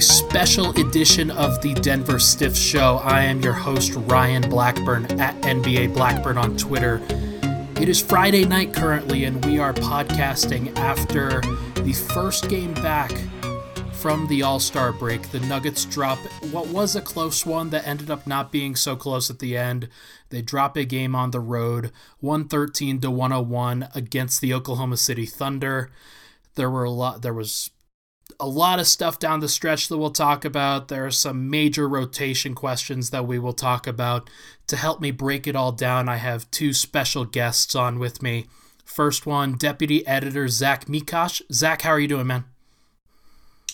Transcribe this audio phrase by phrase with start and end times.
[0.00, 2.96] Special edition of the Denver Stiff Show.
[3.04, 7.02] I am your host, Ryan Blackburn, at NBA Blackburn on Twitter.
[7.78, 11.42] It is Friday night currently, and we are podcasting after
[11.82, 13.12] the first game back
[13.92, 15.30] from the All Star break.
[15.32, 16.18] The Nuggets drop
[16.50, 19.90] what was a close one that ended up not being so close at the end.
[20.30, 25.90] They drop a game on the road, 113 to 101 against the Oklahoma City Thunder.
[26.54, 27.20] There were a lot.
[27.20, 27.70] There was
[28.40, 30.88] a lot of stuff down the stretch that we'll talk about.
[30.88, 34.28] There are some major rotation questions that we will talk about.
[34.68, 38.46] To help me break it all down, I have two special guests on with me.
[38.84, 41.42] First one, Deputy Editor Zach Mikash.
[41.52, 42.44] Zach, how are you doing, man?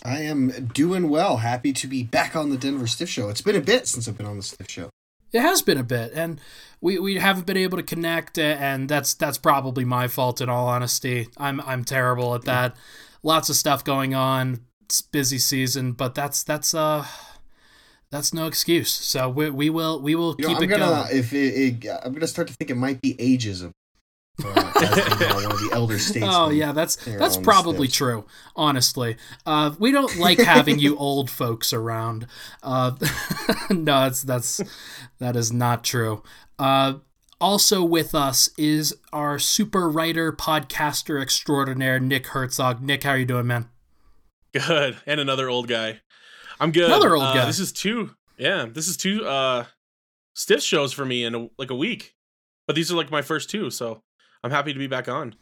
[0.04, 1.38] I am doing well.
[1.38, 3.28] Happy to be back on the Denver Stiff Show.
[3.28, 4.90] It's been a bit since I've been on the Stiff Show.
[5.32, 6.40] It has been a bit, and
[6.80, 10.40] we, we haven't been able to connect, and that's that's probably my fault.
[10.40, 12.76] In all honesty, I'm I'm terrible at that.
[13.26, 14.60] Lots of stuff going on.
[14.82, 17.04] It's busy season, but that's that's uh
[18.12, 18.88] that's no excuse.
[18.92, 21.18] So we, we will we will You keep know, I'm it gonna going.
[21.18, 23.72] if it, it, I'm gonna start to think it might be ageism.
[24.44, 24.52] Uh,
[25.34, 26.30] one of the elder statesmen.
[26.32, 28.26] Oh yeah, that's that's probably true.
[28.54, 32.28] Honestly, uh, we don't like having you old folks around.
[32.62, 32.92] Uh,
[33.70, 34.60] no, that's that's
[35.18, 36.22] that is not true.
[36.60, 36.98] Uh,
[37.40, 42.80] also with us is our super writer, podcaster extraordinaire, Nick Herzog.
[42.82, 43.68] Nick, how are you doing, man?
[44.52, 44.96] Good.
[45.06, 46.00] And another old guy.
[46.58, 46.86] I'm good.
[46.86, 47.44] Another old Uh, guy.
[47.44, 48.10] This is two.
[48.38, 49.64] Yeah, this is two uh
[50.34, 52.14] stiff shows for me in a, like a week.
[52.66, 54.02] But these are like my first two, so
[54.44, 55.34] I'm happy to be back on.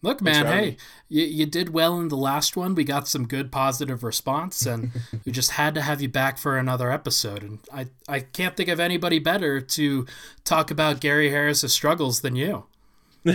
[0.00, 0.76] Look, Thanks man, hey,
[1.08, 2.74] you, you did well in the last one.
[2.74, 4.92] We got some good positive response, and
[5.26, 7.42] we just had to have you back for another episode.
[7.42, 10.06] And I, I can't think of anybody better to
[10.44, 12.64] talk about Gary Harris's struggles than you.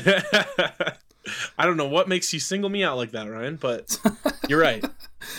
[1.57, 3.99] I don't know what makes you single me out like that, Ryan, but
[4.49, 4.83] you're right.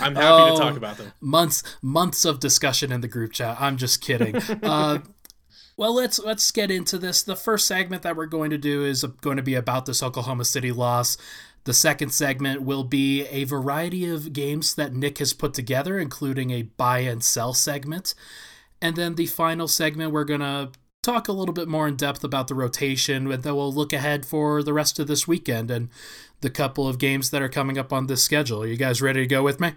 [0.00, 0.54] I'm happy Oh.
[0.54, 1.12] to talk about them.
[1.20, 3.56] months months of discussion in the group chat.
[3.60, 4.36] I'm just kidding.
[4.62, 4.98] uh,
[5.82, 7.24] well, let's let's get into this.
[7.24, 10.44] The first segment that we're going to do is going to be about this Oklahoma
[10.44, 11.16] City loss.
[11.64, 16.52] The second segment will be a variety of games that Nick has put together, including
[16.52, 18.14] a buy and sell segment.
[18.80, 20.70] And then the final segment, we're going to
[21.02, 24.24] talk a little bit more in depth about the rotation, and then we'll look ahead
[24.24, 25.88] for the rest of this weekend and
[26.42, 28.62] the couple of games that are coming up on this schedule.
[28.62, 29.72] Are you guys ready to go with me?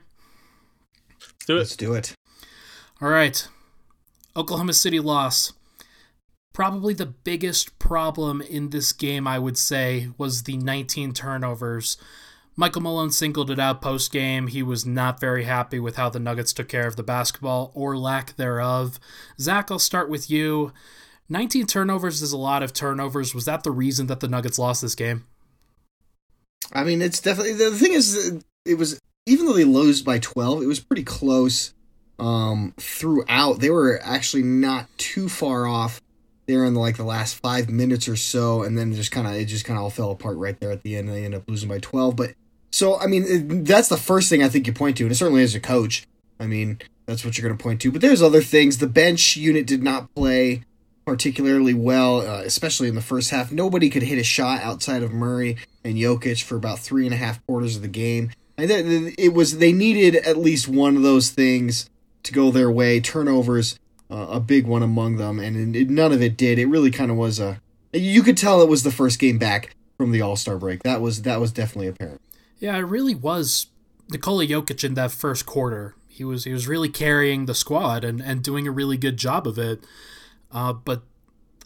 [1.20, 1.58] Let's do it.
[1.58, 2.14] Let's do it.
[3.02, 3.48] All right.
[4.36, 5.52] Oklahoma City loss.
[6.56, 11.98] Probably the biggest problem in this game, I would say, was the 19 turnovers.
[12.56, 14.48] Michael Malone singled it out post game.
[14.48, 17.98] He was not very happy with how the Nuggets took care of the basketball or
[17.98, 19.02] lack thereof.
[19.38, 20.72] Zach, I'll start with you.
[21.28, 23.36] 19 turnovers is a lot of turnovers.
[23.36, 25.26] Was that the reason that the Nuggets lost this game?
[26.72, 30.64] I mean, it's definitely the thing is, it was even though they losed by 12,
[30.64, 31.74] it was pretty close
[32.18, 33.60] um, throughout.
[33.60, 36.00] They were actually not too far off
[36.48, 39.34] there in the, like the last five minutes or so, and then just kind of
[39.34, 41.08] it just kind of all fell apart right there at the end.
[41.10, 42.16] And they end up losing by 12.
[42.16, 42.34] But
[42.72, 45.16] so I mean, it- that's the first thing I think you point to, and it
[45.16, 46.06] certainly as a coach,
[46.40, 47.92] I mean, that's what you're going to point to.
[47.92, 48.78] But there's other things.
[48.80, 50.64] The bench unit did not play
[51.06, 53.52] particularly well, uh, especially in the first half.
[53.52, 57.18] Nobody could hit a shot outside of Murray and Jokic for about three and a
[57.18, 58.32] half quarters of the game.
[58.58, 61.90] And it was they needed at least one of those things
[62.24, 63.00] to go their way.
[63.00, 63.78] Turnovers,
[64.16, 66.60] a big one among them, and it, none of it did.
[66.60, 67.62] It really kind of was a.
[67.94, 70.84] You could tell it was the first game back from the All Star break.
[70.84, 72.22] That was that was definitely apparent.
[72.60, 73.68] Yeah, it really was
[74.10, 75.96] Nikola Jokic in that first quarter.
[76.08, 79.48] He was he was really carrying the squad and, and doing a really good job
[79.48, 79.86] of it.
[80.52, 81.04] Uh, but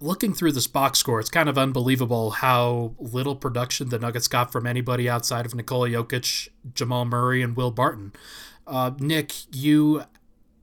[0.01, 4.51] looking through this box score, it's kind of unbelievable how little production the Nuggets got
[4.51, 8.13] from anybody outside of Nikola Jokic, Jamal Murray, and Will Barton.
[8.65, 10.03] Uh, Nick, you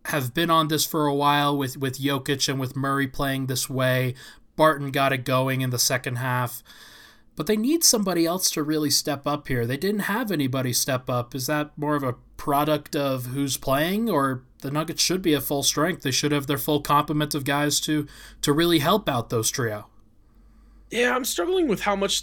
[0.06, 3.69] have been on this for a while with with Jokic and with Murray playing this
[3.69, 4.14] way.
[4.56, 6.62] Barton got it going in the second half.
[7.37, 9.67] But they need somebody else to really step up here.
[9.67, 11.35] They didn't have anybody step up.
[11.35, 15.43] Is that more of a product of who's playing, or the Nuggets should be at
[15.43, 16.03] full strength?
[16.03, 18.06] They should have their full complement of guys to
[18.41, 19.88] to really help out those trio.
[20.91, 22.23] Yeah, I'm struggling with how much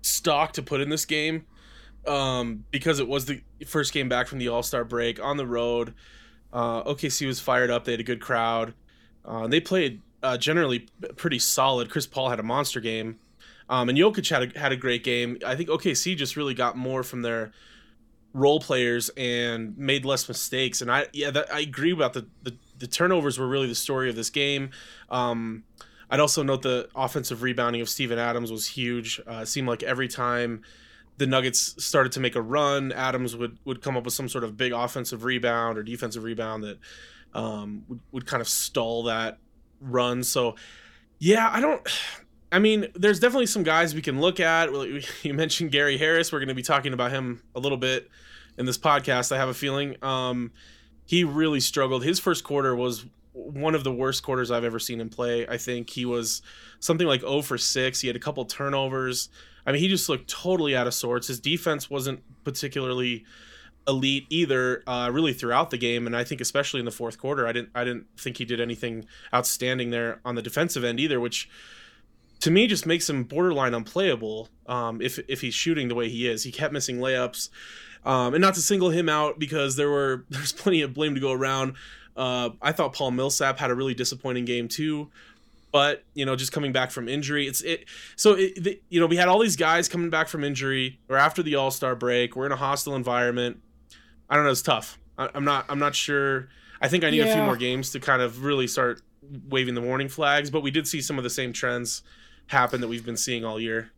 [0.00, 1.46] stock to put in this game.
[2.06, 5.46] Um, because it was the first game back from the All Star break on the
[5.46, 5.94] road.
[6.54, 7.84] Uh, OKC was fired up.
[7.84, 8.74] They had a good crowd.
[9.24, 10.86] Uh, they played uh, generally
[11.16, 11.90] pretty solid.
[11.90, 13.18] Chris Paul had a monster game,
[13.68, 15.38] um, and Jokic had a, had a great game.
[15.44, 17.50] I think OKC just really got more from their
[18.32, 20.80] role players and made less mistakes.
[20.80, 24.08] And I yeah, that, I agree about the, the the turnovers were really the story
[24.08, 24.70] of this game.
[25.10, 25.64] Um,
[26.10, 29.20] I'd also note the offensive rebounding of Steven Adams was huge.
[29.26, 30.62] Uh, it seemed like every time
[31.16, 34.44] the Nuggets started to make a run, Adams would would come up with some sort
[34.44, 36.78] of big offensive rebound or defensive rebound that
[37.34, 39.38] um, would, would kind of stall that
[39.80, 40.22] run.
[40.22, 40.56] So,
[41.18, 41.86] yeah, I don't.
[42.52, 44.70] I mean, there's definitely some guys we can look at.
[45.22, 46.30] You mentioned Gary Harris.
[46.30, 48.08] We're going to be talking about him a little bit
[48.56, 49.32] in this podcast.
[49.32, 50.52] I have a feeling um,
[51.04, 52.04] he really struggled.
[52.04, 55.48] His first quarter was one of the worst quarters I've ever seen him play.
[55.48, 56.42] I think he was
[56.78, 58.00] something like 0 for 6.
[58.00, 59.28] He had a couple turnovers.
[59.66, 61.28] I mean, he just looked totally out of sorts.
[61.28, 63.24] His defense wasn't particularly
[63.86, 67.46] elite either uh, really throughout the game and I think especially in the fourth quarter
[67.46, 71.20] I didn't I didn't think he did anything outstanding there on the defensive end either
[71.20, 71.50] which
[72.40, 76.28] to me just makes him borderline unplayable um, if if he's shooting the way he
[76.28, 76.42] is.
[76.42, 77.48] He kept missing layups
[78.04, 81.20] um, and not to single him out because there were there's plenty of blame to
[81.20, 81.74] go around.
[82.16, 85.10] Uh, I thought Paul Millsap had a really disappointing game too
[85.74, 87.84] but you know just coming back from injury it's it
[88.14, 91.16] so it, the, you know we had all these guys coming back from injury or
[91.16, 93.60] after the all-star break we're in a hostile environment
[94.28, 94.50] I don't know.
[94.50, 94.98] It's tough.
[95.18, 95.66] I, am not.
[95.68, 96.48] I'm not sure.
[96.80, 97.26] I think I need yeah.
[97.26, 99.02] a few more games to kind of really start
[99.48, 100.50] waving the warning flags.
[100.50, 102.02] But we did see some of the same trends
[102.48, 103.90] happen that we've been seeing all year.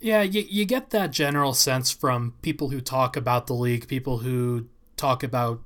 [0.00, 4.18] Yeah, you, you get that general sense from people who talk about the league, people
[4.18, 4.66] who
[4.96, 5.62] talk about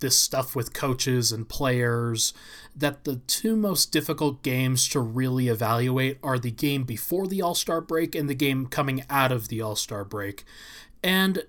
[0.00, 2.32] this stuff with coaches and players,
[2.74, 7.54] that the two most difficult games to really evaluate are the game before the All
[7.54, 10.44] Star break and the game coming out of the All Star break.
[11.02, 11.44] And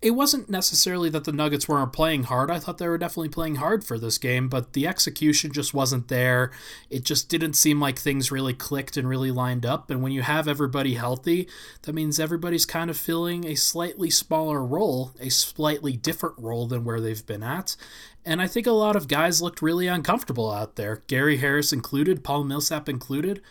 [0.00, 2.52] it wasn't necessarily that the Nuggets weren't playing hard.
[2.52, 6.06] I thought they were definitely playing hard for this game, but the execution just wasn't
[6.06, 6.52] there.
[6.88, 9.90] It just didn't seem like things really clicked and really lined up.
[9.90, 11.48] And when you have everybody healthy,
[11.82, 16.84] that means everybody's kind of filling a slightly smaller role, a slightly different role than
[16.84, 17.74] where they've been at.
[18.24, 22.22] And I think a lot of guys looked really uncomfortable out there, Gary Harris included,
[22.22, 23.42] Paul Millsap included.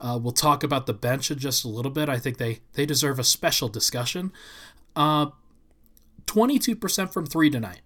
[0.00, 2.08] Uh, we'll talk about the bench in just a little bit.
[2.08, 4.30] I think they, they deserve a special discussion.
[4.94, 5.28] Uh,
[6.26, 7.80] 22% from three tonight.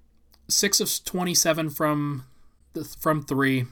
[0.49, 2.25] Six of 27 from
[2.73, 3.67] the, from three.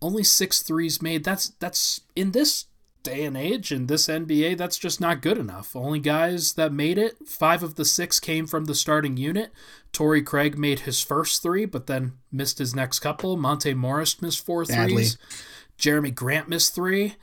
[0.00, 1.24] Only six threes made.
[1.24, 2.66] That's that's in this
[3.04, 5.76] day and age in this NBA, that's just not good enough.
[5.76, 9.52] Only guys that made it, five of the six came from the starting unit.
[9.92, 13.36] Torrey Craig made his first three, but then missed his next couple.
[13.36, 15.16] Monte Morris missed four threes.
[15.16, 16.10] Badly.
[16.10, 17.14] Jerami Grant missed three.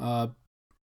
[0.00, 0.28] Uh,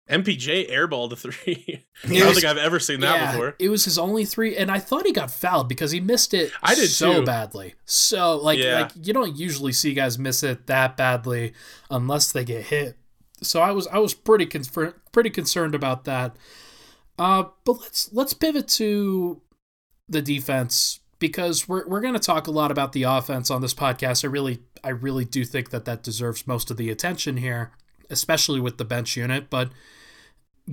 [0.08, 1.86] MPJ airballed a three.
[2.04, 3.56] I don't was, think I've ever seen that yeah, before.
[3.58, 6.52] It was his only three, and I thought he got fouled because he missed it.
[6.62, 7.24] I did so too.
[7.24, 7.74] badly.
[7.86, 8.82] So like yeah.
[8.82, 11.54] like you don't usually see guys miss it that badly
[11.90, 12.98] unless they get hit.
[13.42, 16.36] So I was I was pretty con- pretty concerned about that.
[17.18, 19.40] Uh, but let's let's pivot to
[20.08, 23.74] the defense because we're we're going to talk a lot about the offense on this
[23.74, 24.22] podcast.
[24.22, 27.72] I really I really do think that that deserves most of the attention here
[28.14, 29.50] especially with the bench unit.
[29.50, 29.70] But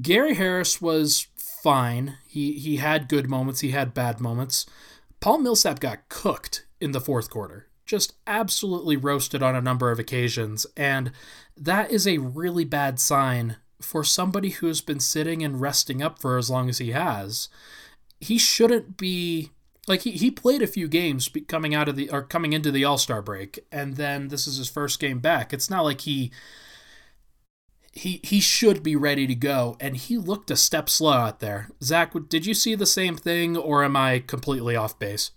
[0.01, 2.17] Gary Harris was fine.
[2.25, 3.59] He he had good moments.
[3.59, 4.65] He had bad moments.
[5.19, 7.67] Paul Millsap got cooked in the fourth quarter.
[7.85, 11.11] Just absolutely roasted on a number of occasions, and
[11.57, 16.19] that is a really bad sign for somebody who has been sitting and resting up
[16.19, 17.49] for as long as he has.
[18.19, 19.51] He shouldn't be
[19.87, 22.85] like he, he played a few games coming out of the or coming into the
[22.85, 25.53] All-Star break and then this is his first game back.
[25.53, 26.31] It's not like he
[27.93, 31.69] he he should be ready to go, and he looked a step slow out there.
[31.83, 35.31] Zach, did you see the same thing, or am I completely off base?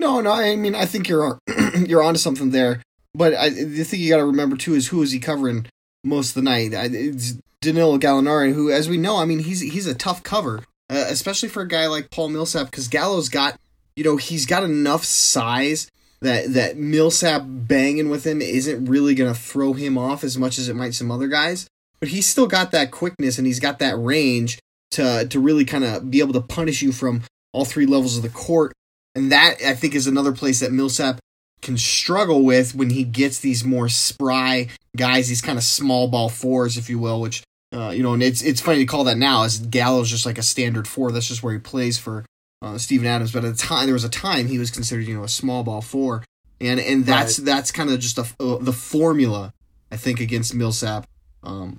[0.00, 0.32] No, no.
[0.32, 1.38] I mean, I think you're
[1.86, 2.82] you're onto something there.
[3.14, 5.66] But I, the thing you got to remember too is who is he covering
[6.02, 6.72] most of the night?
[6.72, 11.06] It's Danilo Gallinari, who, as we know, I mean, he's he's a tough cover, uh,
[11.08, 13.58] especially for a guy like Paul Millsap, because Gallo's got,
[13.96, 15.90] you know, he's got enough size
[16.22, 20.58] that that Millsap banging with him isn't really going to throw him off as much
[20.58, 21.66] as it might some other guys.
[22.00, 24.58] But he's still got that quickness and he's got that range
[24.92, 28.22] to to really kind of be able to punish you from all three levels of
[28.22, 28.72] the court.
[29.14, 31.18] And that I think is another place that Millsap
[31.60, 36.28] can struggle with when he gets these more spry guys, these kind of small ball
[36.28, 39.16] fours, if you will, which uh, you know, and it's it's funny to call that
[39.16, 41.10] now as Gallo's just like a standard four.
[41.10, 42.24] That's just where he plays for
[42.62, 45.16] uh, Steven Adams, but at the time there was a time he was considered you
[45.16, 46.24] know a small ball four,
[46.60, 47.46] and and that's right.
[47.46, 49.52] that's kind of just a, uh, the formula
[49.90, 51.06] I think against Millsap
[51.42, 51.76] um,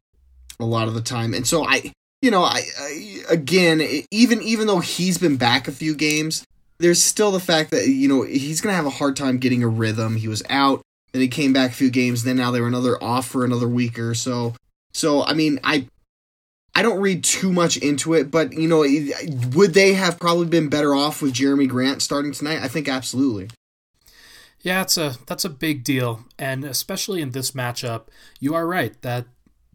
[0.60, 4.68] a lot of the time, and so I you know I, I again even even
[4.68, 6.46] though he's been back a few games,
[6.80, 9.68] there's still the fact that you know he's gonna have a hard time getting a
[9.70, 10.18] rhythm.
[10.18, 10.82] He was out,
[11.14, 13.70] then he came back a few games, then now they were another off for another
[13.70, 14.54] week or so.
[14.94, 15.88] So I mean I
[16.76, 18.86] I don't read too much into it, but you know,
[19.56, 22.62] would they have probably been better off with Jerami Grant starting tonight?
[22.62, 23.50] I think absolutely.
[24.62, 28.08] Yeah, it's a that's a big deal, and especially in this matchup,
[28.40, 29.26] you are right that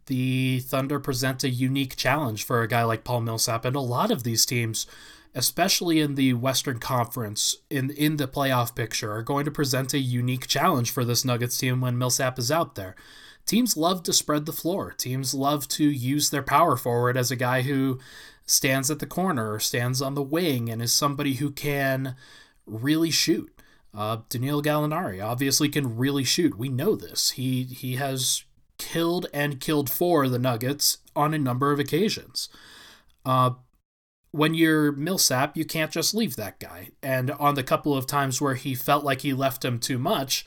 [0.07, 4.11] the Thunder present a unique challenge for a guy like Paul Millsap and a lot
[4.11, 4.87] of these teams,
[5.35, 9.99] especially in the Western Conference in in the playoff picture, are going to present a
[9.99, 12.97] unique challenge for this Nuggets team when Millsap is out there.
[13.49, 14.93] Teams love to spread the floor.
[14.93, 17.99] Teams love to use their power forward as a guy who
[18.45, 22.14] stands at the corner or stands on the wing and is somebody who can
[22.67, 23.50] really shoot.
[23.95, 26.59] Uh, Danilo Gallinari obviously can really shoot.
[26.59, 27.31] We know this.
[27.31, 28.45] He he has
[28.76, 32.50] killed and killed for the Nuggets on a number of occasions.
[33.25, 33.52] Uh,
[34.31, 36.90] when you're Millsap, you can't just leave that guy.
[37.02, 40.45] And on the couple of times where he felt like he left him too much,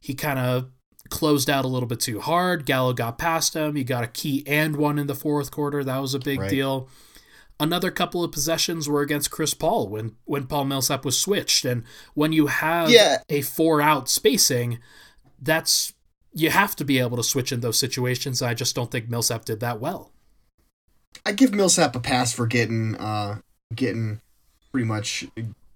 [0.00, 0.70] he kind of
[1.14, 2.66] closed out a little bit too hard.
[2.66, 3.76] Gallo got past him.
[3.76, 5.84] He got a key and one in the fourth quarter.
[5.84, 6.50] That was a big right.
[6.50, 6.88] deal.
[7.60, 11.84] Another couple of possessions were against Chris Paul when when Paul Millsap was switched, and
[12.14, 13.18] when you have yeah.
[13.28, 14.80] a four out spacing,
[15.40, 15.94] that's
[16.32, 18.42] you have to be able to switch in those situations.
[18.42, 20.10] I just don't think Millsap did that well.
[21.24, 23.38] I give Millsap a pass for getting uh
[23.72, 24.20] getting
[24.72, 25.28] pretty much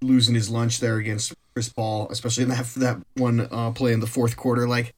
[0.02, 4.00] losing his lunch there against Chris Paul, especially in that that one uh, play in
[4.00, 4.66] the fourth quarter.
[4.66, 4.94] Like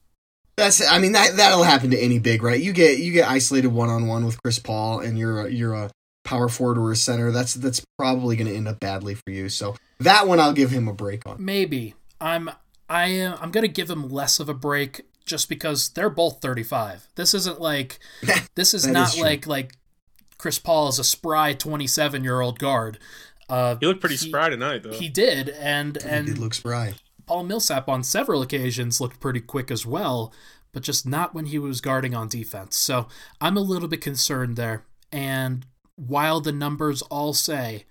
[0.61, 2.61] that's I mean that that'll happen to any big right.
[2.61, 5.73] You get you get isolated one on one with Chris Paul, and you're a, you're
[5.73, 5.89] a
[6.23, 7.31] power forward or a center.
[7.31, 9.49] That's that's probably going to end up badly for you.
[9.49, 11.43] So that one I'll give him a break on.
[11.43, 12.49] Maybe I'm
[12.89, 16.41] I am I'm going to give him less of a break just because they're both
[16.41, 17.07] 35.
[17.15, 17.99] This isn't like
[18.55, 19.73] this is not is like like
[20.37, 22.99] Chris Paul is a spry 27 year old guard.
[23.49, 24.93] Uh, he looked pretty he, spry tonight, though.
[24.93, 26.93] He did, and and he did look spry.
[27.25, 30.33] Paul Millsap on several occasions looked pretty quick as well,
[30.71, 32.75] but just not when he was guarding on defense.
[32.77, 33.07] So
[33.39, 34.85] I'm a little bit concerned there.
[35.11, 37.85] And while the numbers all say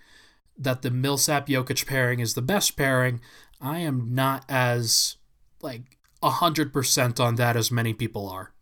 [0.58, 3.20] that the Millsap Jokic pairing is the best pairing,
[3.60, 5.16] I am not as
[5.62, 8.52] like 100% on that as many people are.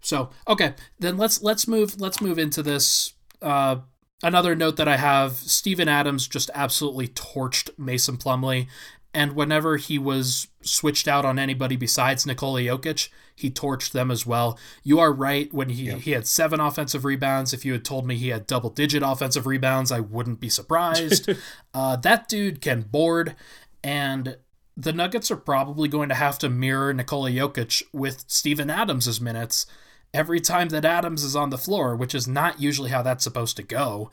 [0.00, 3.76] So, okay, then let's let's move let's move into this uh
[4.24, 8.66] another note that I have, Steven Adams just absolutely torched Mason Plumlee
[9.14, 14.26] and whenever he was switched out on anybody besides Nikola Jokic, he torched them as
[14.26, 14.58] well.
[14.82, 15.52] You are right.
[15.54, 18.70] When he, he had seven offensive rebounds, if you had told me he had double
[18.70, 21.30] digit offensive rebounds, I wouldn't be surprised.
[21.74, 23.36] uh, that dude can board,
[23.84, 24.36] and
[24.76, 29.66] the Nuggets are probably going to have to mirror Nikola Jokic with Steven Adams' minutes
[30.14, 33.56] every time that Adams is on the floor, which is not usually how that's supposed
[33.56, 34.10] to go.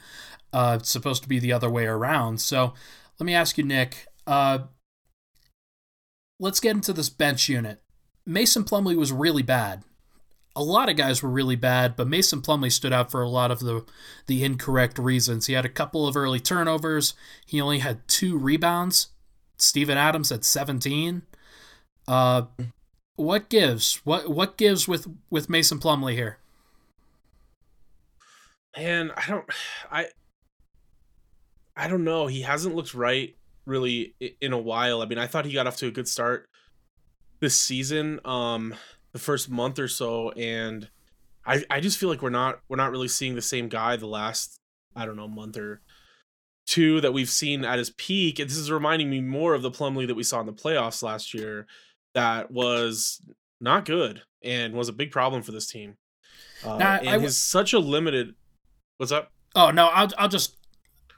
[0.51, 2.41] Uh, it's supposed to be the other way around.
[2.41, 2.73] So
[3.19, 4.07] let me ask you, Nick.
[4.25, 4.59] Uh,
[6.39, 7.81] let's get into this bench unit.
[8.25, 9.83] Mason Plumlee was really bad.
[10.53, 13.51] A lot of guys were really bad, but Mason Plumlee stood out for a lot
[13.51, 13.85] of the
[14.27, 15.45] the incorrect reasons.
[15.45, 17.13] He had a couple of early turnovers.
[17.45, 19.07] He only had two rebounds.
[19.57, 21.21] Steven Adams had 17.
[22.05, 22.43] Uh,
[23.21, 24.01] what gives?
[24.03, 26.39] What what gives with with Mason Plumlee here?
[28.77, 29.45] Man, I don't
[29.91, 30.07] I
[31.75, 32.27] I don't know.
[32.27, 33.35] He hasn't looked right
[33.65, 35.01] really in a while.
[35.01, 36.47] I mean, I thought he got off to a good start
[37.39, 38.75] this season, um,
[39.13, 40.89] the first month or so, and
[41.45, 44.07] I I just feel like we're not we're not really seeing the same guy the
[44.07, 44.57] last
[44.95, 45.81] I don't know month or
[46.65, 48.39] two that we've seen at his peak.
[48.39, 51.03] And this is reminding me more of the Plumlee that we saw in the playoffs
[51.03, 51.67] last year,
[52.13, 53.21] that was
[53.59, 55.95] not good and was a big problem for this team.
[56.63, 58.35] Uh, now, and I w- such a limited.
[58.97, 59.31] What's up?
[59.55, 60.55] Oh no, I'll I'll just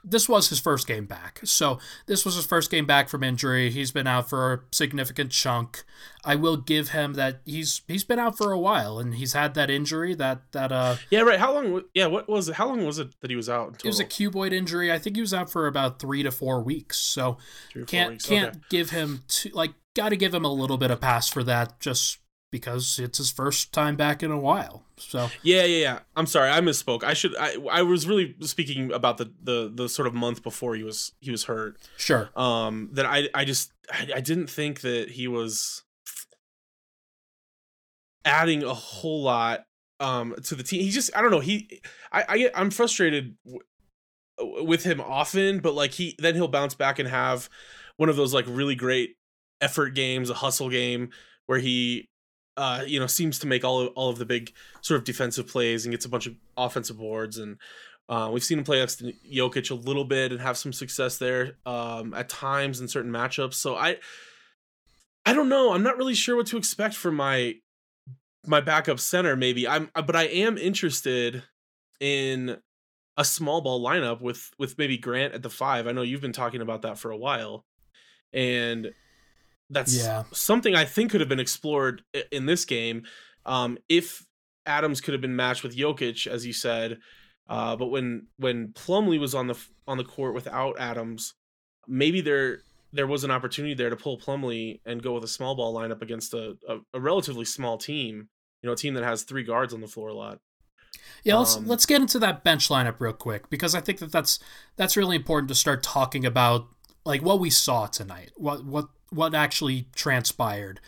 [0.04, 1.40] this was his first game back.
[1.44, 3.70] So this was his first game back from injury.
[3.70, 5.84] He's been out for a significant chunk.
[6.24, 9.54] I will give him that he's he's been out for a while and he's had
[9.54, 11.38] that injury that that uh Yeah, right.
[11.38, 12.56] How long yeah, what was it?
[12.56, 13.80] How long was it that he was out?
[13.82, 14.92] It was a cuboid injury.
[14.92, 16.98] I think he was out for about 3 to 4 weeks.
[16.98, 17.38] So
[17.86, 18.26] can't weeks.
[18.26, 18.60] can't okay.
[18.68, 21.80] give him too, like got to give him a little bit of pass for that
[21.80, 22.18] just
[22.50, 24.84] because it's his first time back in a while.
[24.96, 25.98] So yeah, yeah, yeah.
[26.14, 27.02] I'm sorry, I misspoke.
[27.02, 27.34] I should.
[27.36, 31.12] I I was really speaking about the the the sort of month before he was
[31.20, 31.78] he was hurt.
[31.96, 32.30] Sure.
[32.36, 32.90] Um.
[32.92, 35.82] That I I just I, I didn't think that he was
[38.24, 39.66] adding a whole lot
[40.00, 40.80] um to the team.
[40.80, 41.40] He just I don't know.
[41.40, 41.82] He
[42.12, 46.74] I I get I'm frustrated w- with him often, but like he then he'll bounce
[46.74, 47.48] back and have
[47.96, 49.16] one of those like really great
[49.60, 51.10] effort games, a hustle game
[51.46, 52.08] where he
[52.56, 55.46] uh, you know, seems to make all of, all of the big sort of defensive
[55.46, 57.38] plays and gets a bunch of offensive boards.
[57.38, 57.56] And
[58.08, 61.56] uh, we've seen him play against Jokic a little bit and have some success there
[61.66, 63.54] um, at times in certain matchups.
[63.54, 63.96] So I,
[65.26, 65.72] I don't know.
[65.72, 67.56] I'm not really sure what to expect from my
[68.46, 69.36] my backup center.
[69.36, 71.42] Maybe I'm, but I am interested
[71.98, 72.58] in
[73.16, 75.86] a small ball lineup with with maybe Grant at the five.
[75.86, 77.64] I know you've been talking about that for a while,
[78.34, 78.92] and
[79.74, 80.24] that's yeah.
[80.32, 83.02] something I think could have been explored in this game.
[83.44, 84.24] Um, if
[84.66, 86.98] Adams could have been matched with Jokic, as you said.
[87.48, 91.34] Uh, but when when Plumlee was on the on the court without Adams,
[91.86, 92.60] maybe there
[92.92, 96.00] there was an opportunity there to pull Plumlee and go with a small ball lineup
[96.00, 98.28] against a, a, a relatively small team.
[98.62, 100.38] You know, a team that has three guards on the floor a lot.
[101.22, 104.10] Yeah, let's um, let's get into that bench lineup real quick because I think that
[104.10, 104.38] that's
[104.76, 106.66] that's really important to start talking about
[107.04, 110.80] like what we saw tonight, what what what actually transpired.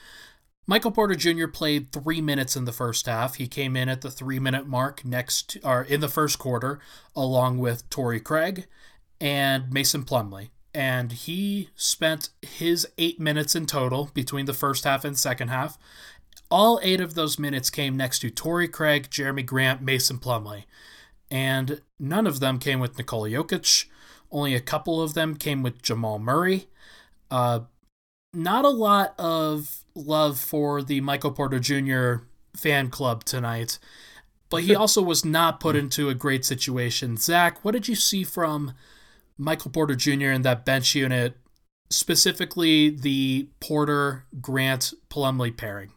[0.69, 1.47] Michael Porter Jr.
[1.47, 3.37] played three minutes in the first half.
[3.37, 6.81] He came in at the three minute mark next, or in the first quarter,
[7.15, 8.67] along with Torrey Craig
[9.21, 10.51] and Mason Plumlee.
[10.75, 15.79] And he spent his eight minutes in total between the first half and second half.
[16.51, 20.65] All eight of those minutes came next to Torrey Craig, Jerami Grant, Mason Plumlee.
[21.31, 23.87] And none of them came with Nikola Jokic.
[24.31, 26.67] Only a couple of them came with Jamal Murray.
[27.31, 27.61] Uh,
[28.37, 32.25] not a lot of love for the Michael Porter Jr.
[32.55, 33.79] fan club tonight,
[34.51, 37.17] but he also was not put into a great situation.
[37.17, 38.75] Zach, what did you see from
[39.39, 40.31] Michael Porter Jr.
[40.31, 41.37] in that bench unit,
[41.91, 45.93] specifically the Porter Grant Plumlee pairing?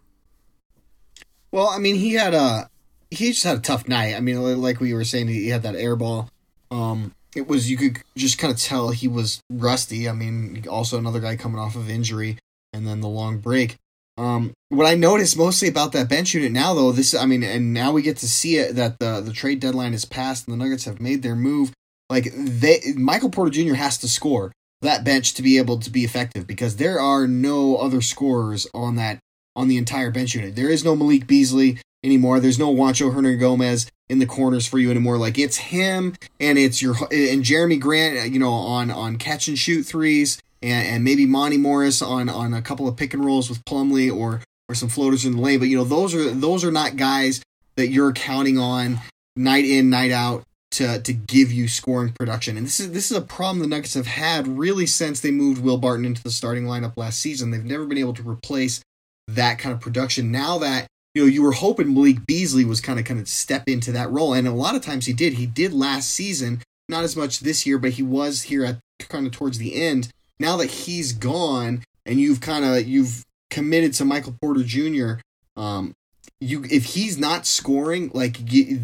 [1.51, 2.69] Well, I mean, he had a
[3.11, 4.15] he just had a tough night.
[4.15, 6.29] I mean, like we were saying, he had that air ball.
[6.71, 10.09] Um, it was you could just kind of tell he was rusty.
[10.09, 12.37] I mean, also another guy coming off of injury
[12.73, 13.75] and then the long break.
[14.17, 17.73] Um, what I noticed mostly about that bench unit now, though, this I mean, and
[17.73, 20.63] now we get to see it that the the trade deadline is passed and the
[20.63, 21.71] Nuggets have made their move.
[22.09, 23.75] Like they, Michael Porter Jr.
[23.75, 27.77] has to score that bench to be able to be effective because there are no
[27.77, 29.19] other scorers on that
[29.55, 30.55] on the entire bench unit.
[30.55, 32.39] There is no Malik Beasley anymore.
[32.39, 35.17] There's no Juancho Hernangomez in the corners for you anymore.
[35.17, 39.57] Like it's him and it's your and Jerami Grant, you know, on on catch and
[39.57, 43.49] shoot threes, and, and maybe Monte Morris on on a couple of pick and rolls
[43.49, 45.59] with Plumlee or or some floaters in the lane.
[45.59, 47.41] But you know, those are those are not guys
[47.75, 48.99] that you're counting on
[49.35, 52.57] night in night out to to give you scoring production.
[52.57, 55.61] And this is this is a problem the Nuggets have had really since they moved
[55.61, 57.51] Will Barton into the starting lineup last season.
[57.51, 58.81] They've never been able to replace
[59.27, 60.31] that kind of production.
[60.31, 60.87] Now that
[61.19, 64.09] you know, you were hoping Malik Beasley was kind of kind of step into that
[64.09, 65.33] role, and a lot of times he did.
[65.33, 68.79] He did last season, not as much this year, but he was here at
[69.09, 70.07] kind of towards the end.
[70.39, 75.15] Now that he's gone, and you've kind of you've committed to Michael Porter Jr.
[75.57, 75.93] Um,
[76.39, 78.37] you if he's not scoring, like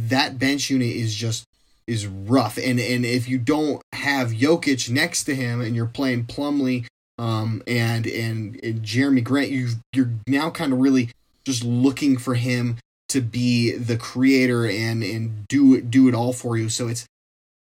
[0.10, 1.46] that bench unit is just
[1.88, 6.26] is rough, and and if you don't have Jokic next to him, and you're playing
[6.26, 6.86] Plumlee,
[7.18, 11.12] um, and and, and Jerami Grant, you you're now kind of really
[11.46, 12.78] just looking for him
[13.10, 16.70] to be the creator and and do do it all for you.
[16.70, 17.06] So it's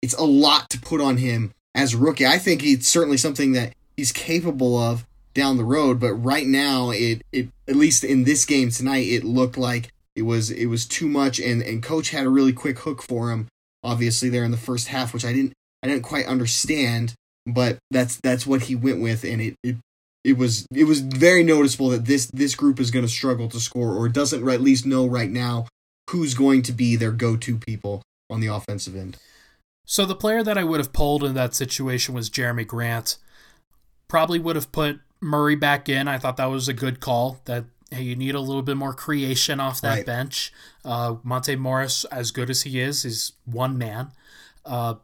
[0.03, 2.27] it's a lot to put on him as a rookie.
[2.27, 6.91] I think it's certainly something that he's capable of down the road, but right now
[6.91, 10.87] it it at least in this game tonight it looked like it was it was
[10.87, 13.47] too much and and coach had a really quick hook for him
[13.85, 17.15] obviously there in the first half which I didn't I didn't quite understand,
[17.47, 19.77] but that's that's what he went with and it, it
[20.25, 23.61] it was it was very noticeable that this this group is going to struggle to
[23.61, 25.67] score or doesn't at least know right now
[26.11, 29.17] who's going to be their go-to people on the offensive end.
[29.85, 33.17] So the player that I would have pulled in that situation was Jerami Grant.
[34.07, 36.09] Probably would have put Murray back in.
[36.09, 37.41] I thought that was a good call.
[37.45, 40.07] That hey, you need a little bit more creation off that right.
[40.07, 40.53] bench.
[40.85, 44.13] Uh, Monte Morris, as good as he is, is one man.
[44.65, 44.97] Uh,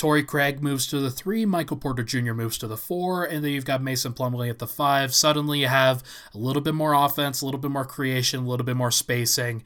[0.00, 2.32] Torrey Craig moves to the three, Michael Porter Jr.
[2.32, 5.14] moves to the four, and then you've got Mason Plumlee at the five.
[5.14, 8.64] Suddenly you have a little bit more offense, a little bit more creation, a little
[8.64, 9.62] bit more spacing.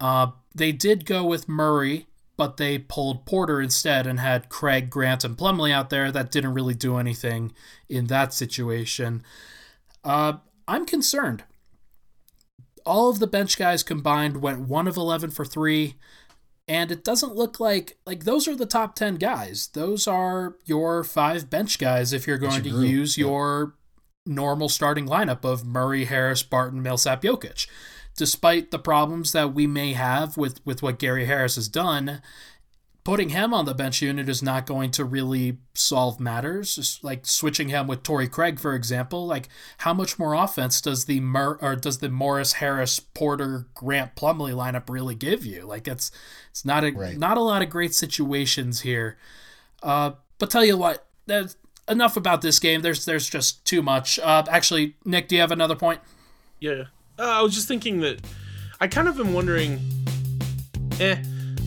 [0.00, 5.22] Uh, they did go with Murray, but they pulled Porter instead and had Craig, Grant,
[5.22, 6.10] and Plumlee out there.
[6.10, 7.52] That didn't really do anything
[7.88, 9.22] in that situation.
[10.02, 11.44] Uh, I'm concerned.
[12.84, 15.94] All of the bench guys combined went 1 of 11 for 3
[16.70, 21.02] and it doesn't look like like those are the top 10 guys those are your
[21.02, 23.26] five bench guys if you're going to use yeah.
[23.26, 23.74] your
[24.24, 27.66] normal starting lineup of murray harris barton millsap jokic
[28.16, 32.22] despite the problems that we may have with with what gary harris has done
[33.10, 36.76] putting him on the bench unit is not going to really solve matters.
[36.76, 41.06] Just like switching him with Torrey Craig, for example, like how much more offense does
[41.06, 45.62] the Mur- or does the Morris, Harris, Porter, Grant, Plumlee lineup really give you?
[45.62, 46.12] Like it's
[46.52, 47.18] it's not a right.
[47.18, 49.18] not a lot of great situations here.
[49.82, 51.56] Uh, but tell you what, there's
[51.88, 52.80] enough about this game.
[52.80, 54.20] There's there's just too much.
[54.20, 56.00] Uh, actually, Nick, do you have another point?
[56.60, 56.84] Yeah,
[57.18, 58.20] uh, I was just thinking that
[58.80, 59.80] I kind of am wondering.
[61.00, 61.20] Eh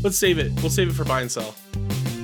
[0.03, 0.51] let's save it.
[0.61, 1.55] We'll save it for buy and sell.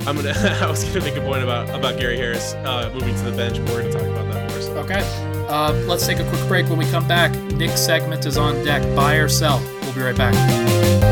[0.06, 0.32] I'm gonna.
[0.62, 3.58] I was gonna make a point about about Gary Harris uh, moving to the bench.
[3.60, 4.70] But we're gonna talk about that first.
[4.72, 5.46] Okay.
[5.48, 6.70] Uh, let's take a quick break.
[6.70, 8.84] When we come back, Nick's segment is on deck.
[8.96, 9.60] Buy or sell.
[9.82, 11.09] We'll be right back.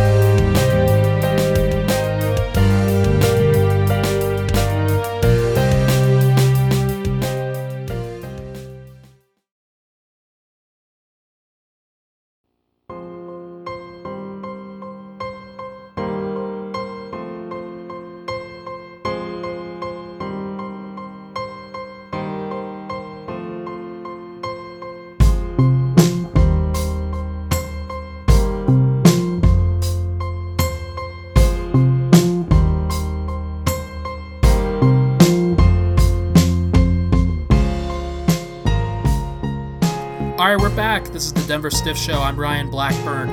[41.48, 42.22] Denver Stiff Show.
[42.22, 43.30] I'm Ryan Blackburn,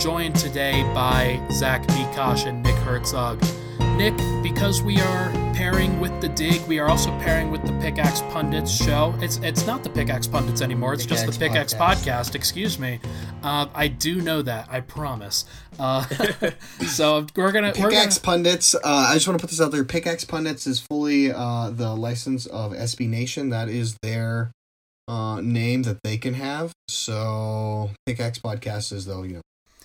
[0.00, 3.40] joined today by Zach Mikash and Nick Herzog.
[3.96, 8.22] Nick, because we are pairing with the Dig, we are also pairing with the Pickaxe
[8.32, 9.14] Pundits show.
[9.20, 10.94] It's it's not the Pickaxe Pundits anymore.
[10.94, 12.30] It's Pickaxe just the Pickaxe Podcast.
[12.30, 12.34] podcast.
[12.34, 12.98] Excuse me.
[13.44, 14.66] Uh, I do know that.
[14.68, 15.44] I promise.
[15.78, 16.02] Uh,
[16.88, 18.74] so we're gonna we're gonna Pickaxe Pundits.
[18.74, 19.84] Uh, I just want to put this out there.
[19.84, 23.50] Pickaxe Pundits is fully uh, the license of SB Nation.
[23.50, 24.50] That is their
[25.08, 26.72] uh, name that they can have.
[26.88, 29.42] So Pickaxe Podcast is though you know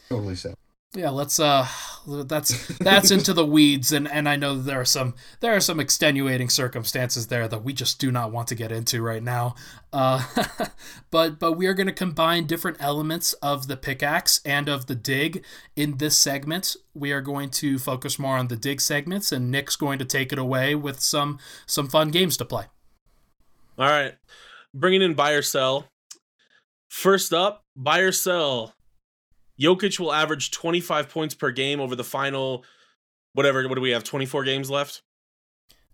[0.10, 0.56] totally set.
[0.96, 1.68] Yeah, let's uh
[2.06, 5.80] that's that's into the weeds and and I know there are some there are some
[5.80, 9.56] extenuating circumstances there that we just do not want to get into right now.
[9.92, 10.24] Uh
[11.12, 14.94] but but we are going to combine different elements of the pickaxe and of the
[14.94, 15.44] dig
[15.76, 16.76] in this segment.
[16.94, 20.32] We are going to focus more on the dig segments and Nick's going to take
[20.32, 22.66] it away with some some fun games to play.
[23.80, 24.14] All right.
[24.74, 25.88] Bringing in buy or sell.
[26.90, 28.74] First up, buy or sell.
[29.60, 32.64] Jokic will average 25 points per game over the final
[33.34, 35.02] whatever what do we have 24 games left?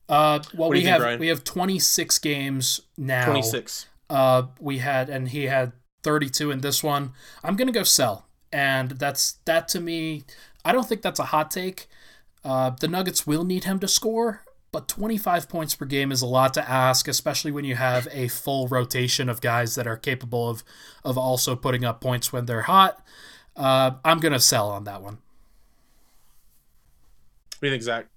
[0.07, 3.25] Uh well we think, have we have 26 games now.
[3.25, 3.87] 26.
[4.09, 5.71] Uh, we had and he had
[6.03, 7.13] 32 in this one.
[7.43, 10.23] I'm gonna go sell, and that's that to me.
[10.65, 11.87] I don't think that's a hot take.
[12.43, 16.27] Uh, the Nuggets will need him to score, but 25 points per game is a
[16.27, 20.49] lot to ask, especially when you have a full rotation of guys that are capable
[20.49, 20.63] of
[21.03, 23.03] of also putting up points when they're hot.
[23.55, 25.17] Uh, I'm gonna sell on that one.
[27.59, 28.07] What do you think, Zach?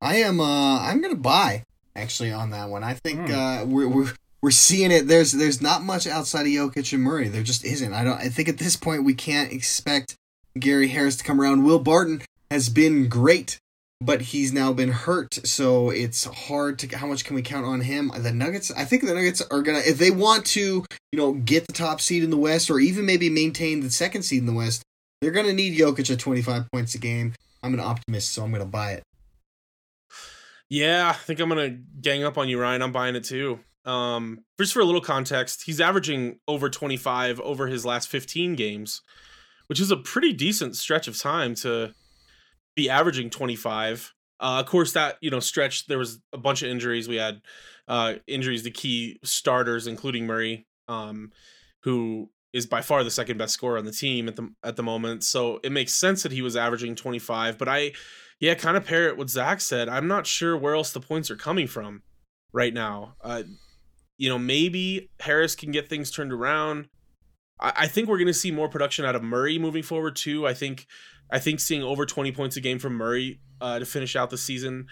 [0.00, 0.40] I am.
[0.40, 2.82] Uh, I'm gonna buy actually on that one.
[2.82, 3.34] I think Hmm.
[3.34, 5.06] uh, we're we're we're seeing it.
[5.06, 7.28] There's there's not much outside of Jokic and Murray.
[7.28, 7.92] There just isn't.
[7.92, 8.18] I don't.
[8.18, 10.16] I think at this point we can't expect
[10.58, 11.64] Gary Harris to come around.
[11.64, 13.58] Will Barton has been great,
[14.00, 16.96] but he's now been hurt, so it's hard to.
[16.96, 18.10] How much can we count on him?
[18.16, 18.70] The Nuggets.
[18.70, 22.00] I think the Nuggets are gonna if they want to, you know, get the top
[22.00, 24.82] seed in the West or even maybe maintain the second seed in the West.
[25.20, 27.34] They're gonna need Jokic at 25 points a game.
[27.62, 29.02] I'm an optimist, so I'm gonna buy it.
[30.70, 32.80] Yeah, I think I'm gonna gang up on you, Ryan.
[32.80, 33.60] I'm buying it too.
[33.84, 39.02] Um, just for a little context, he's averaging over 25 over his last 15 games,
[39.66, 41.92] which is a pretty decent stretch of time to
[42.74, 44.14] be averaging 25.
[44.38, 47.08] Uh, of course, that you know stretch there was a bunch of injuries.
[47.08, 47.42] We had
[47.88, 51.32] uh, injuries to key starters, including Murray, um,
[51.82, 54.82] who is by far the second best scorer on the team at the at the
[54.82, 55.24] moment.
[55.24, 57.58] So it makes sense that he was averaging 25.
[57.58, 57.92] But I,
[58.40, 59.88] yeah, kind of pair it what Zach said.
[59.88, 62.02] I'm not sure where else the points are coming from
[62.52, 63.14] right now.
[63.20, 63.42] Uh,
[64.16, 66.88] you know, maybe Harris can get things turned around.
[67.60, 70.46] I, I think we're going to see more production out of Murray moving forward too.
[70.46, 70.86] I think,
[71.32, 74.38] I think seeing over 20 points a game from Murray uh, to finish out the
[74.38, 74.86] season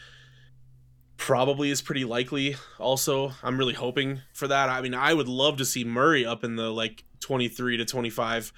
[1.17, 2.57] probably is pretty likely.
[2.79, 4.69] Also, I'm really hoping for that.
[4.69, 8.53] I mean, I would love to see Murray up in the like 23 to 25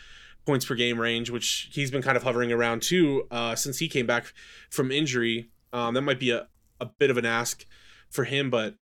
[0.47, 3.89] points per game range, which he's been kind of hovering around too uh, since he
[3.89, 4.33] came back
[4.69, 5.51] from injury.
[5.73, 6.49] Um, that might be a,
[6.81, 7.65] a bit of an ask
[8.11, 8.75] for him, but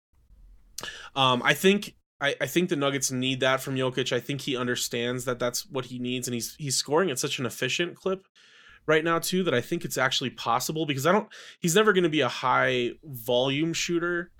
[1.14, 4.12] um, I think I, I think the Nuggets need that from Jokic.
[4.12, 7.38] I think he understands that that's what he needs, and he's he's scoring at such
[7.38, 8.26] an efficient clip
[8.88, 11.29] right now too that I think it's actually possible because I don't
[11.61, 14.33] he's never going to be a high volume shooter.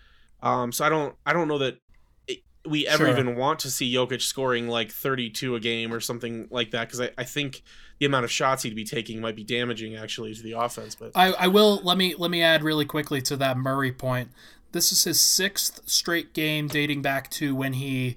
[0.42, 1.78] Um, so I don't I don't know that
[2.26, 3.12] it, we ever Sure.
[3.12, 7.00] even want to see Jokic scoring like 32 a game or something like that because
[7.00, 7.62] I, I think
[7.98, 10.94] the amount of shots he'd be taking might be damaging actually to the offense.
[10.94, 14.30] But I, I will let me let me add really quickly to that Murray point.
[14.72, 18.16] This is his sixth straight game dating back to when he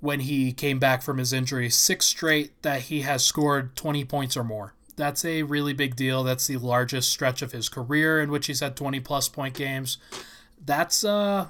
[0.00, 1.70] when he came back from his injury.
[1.70, 4.74] Six straight that he has scored twenty points or more.
[4.96, 6.22] That's a really big deal.
[6.22, 9.98] That's the largest stretch of his career in which he's had twenty plus point games.
[10.64, 11.48] That's uh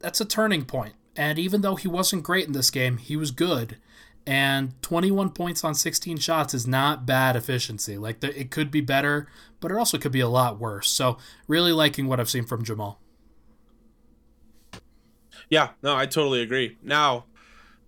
[0.00, 0.94] that's a turning point.
[1.16, 3.76] And even though he wasn't great in this game, he was good.
[4.26, 7.98] And 21 points on 16 shots is not bad efficiency.
[7.98, 9.28] Like the, it could be better,
[9.60, 10.88] but it also could be a lot worse.
[10.90, 13.00] So really liking what I've seen from Jamal.
[15.48, 16.78] Yeah, no, I totally agree.
[16.82, 17.24] Now,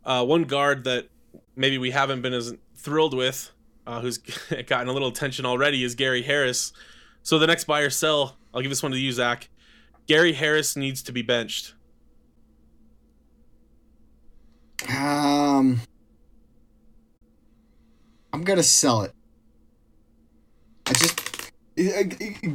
[0.05, 1.09] uh, one guard that
[1.55, 3.53] maybe we haven't been as thrilled with,
[3.87, 4.19] uh, who's
[4.67, 6.73] gotten a little attention already, is Gary Harris.
[7.23, 9.49] So the next buy or sell, I'll give this one to you, Zach.
[10.07, 11.75] Gary Harris needs to be benched.
[14.89, 15.81] Um,
[18.33, 19.13] I'm gonna sell it.
[20.87, 21.53] I just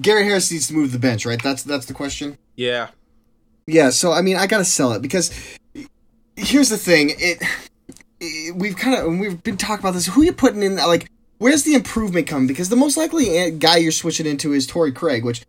[0.02, 1.42] Gary Harris needs to move the bench, right?
[1.42, 2.38] That's that's the question.
[2.56, 2.90] Yeah,
[3.66, 5.32] Yeah, so I mean, I gotta sell it because
[6.36, 7.42] here's the thing: it,
[8.20, 10.08] it we've kind of we've been talking about this.
[10.08, 10.76] Who you putting in?
[10.76, 12.47] Like, where's the improvement coming?
[12.47, 15.43] Because the most likely guy you're switching into is Torrey Craig, which.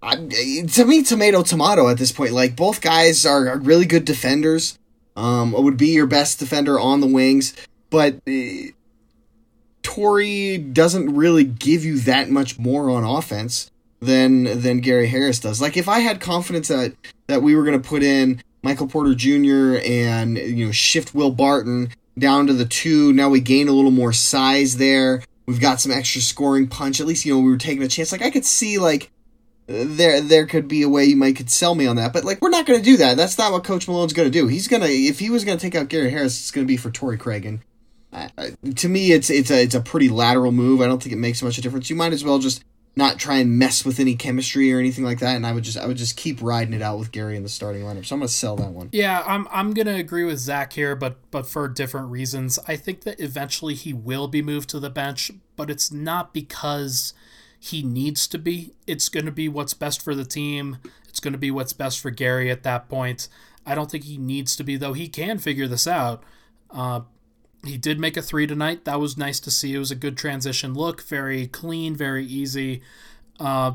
[0.00, 2.32] I, to me, tomato tomato at this point.
[2.32, 4.78] Like both guys are, are really good defenders.
[5.18, 7.52] um, would be your best defender on the wings,
[7.90, 8.70] but uh,
[9.82, 13.70] Torrey doesn't really give you that much more on offense
[14.00, 15.60] than than Gary Harris does.
[15.60, 16.94] Like if I had confidence that
[17.26, 19.80] that we were going to put in Michael Porter Jr.
[19.84, 23.90] and you know shift Will Barton down to the two, now we gain a little
[23.90, 25.22] more size there.
[25.46, 27.00] We've got some extra scoring punch.
[27.00, 28.12] At least you know we were taking a chance.
[28.12, 29.10] Like I could see like
[29.66, 32.40] there there could be a way you might could sell me on that, but like
[32.40, 33.16] we're not going to do that.
[33.16, 34.46] That's not what Coach Malone's going to do.
[34.46, 36.76] He's gonna if he was going to take out Gary Harris, it's going to be
[36.76, 37.60] for Torrey Craig, and
[38.12, 38.28] uh,
[38.76, 40.80] to me, it's it's a it's a pretty lateral move.
[40.80, 41.90] I don't think it makes much a difference.
[41.90, 42.64] You might as well just
[42.96, 45.36] not try and mess with any chemistry or anything like that.
[45.36, 47.48] And I would just I would just keep riding it out with Gary in the
[47.48, 48.04] starting lineup.
[48.04, 48.88] So I'm gonna sell that one.
[48.92, 52.58] Yeah, I'm I'm gonna agree with Zach here, but but for different reasons.
[52.66, 57.12] I think that eventually he will be moved to the bench, but it's not because
[57.60, 58.72] he needs to be.
[58.86, 60.78] It's gonna be what's best for the team.
[61.08, 63.28] It's gonna be what's best for Gary at that point.
[63.64, 64.94] I don't think he needs to be though.
[64.94, 66.22] He can figure this out.
[66.70, 67.02] Uh,
[67.64, 68.84] he did make a three tonight.
[68.84, 69.74] That was nice to see.
[69.74, 72.82] It was a good transition look, very clean, very easy.
[73.40, 73.72] Uh,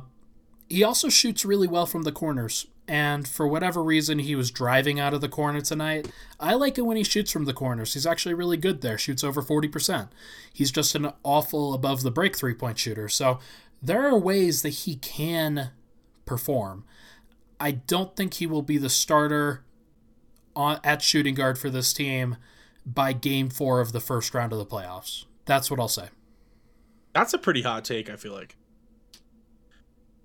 [0.70, 2.68] he also shoots really well from the corners.
[2.88, 6.12] And for whatever reason, he was driving out of the corner tonight.
[6.40, 7.94] I like it when he shoots from the corners.
[7.94, 10.10] He's actually really good there, shoots over 40%.
[10.52, 13.08] He's just an awful above the break three point shooter.
[13.08, 13.40] So
[13.82, 15.70] there are ways that he can
[16.26, 16.84] perform.
[17.60, 19.64] I don't think he will be the starter
[20.56, 22.36] at shooting guard for this team
[22.86, 25.26] by game four of the first round of the playoffs.
[25.46, 26.10] That's what I'll say.
[27.14, 28.56] That's a pretty hot take, I feel like.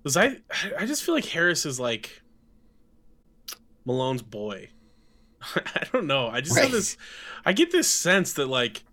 [0.01, 0.37] Because I,
[0.77, 2.21] I just feel like Harris is like
[3.85, 4.69] Malone's boy.
[5.55, 6.27] I don't know.
[6.27, 6.63] I just right.
[6.63, 6.97] have this.
[7.45, 8.83] I get this sense that like,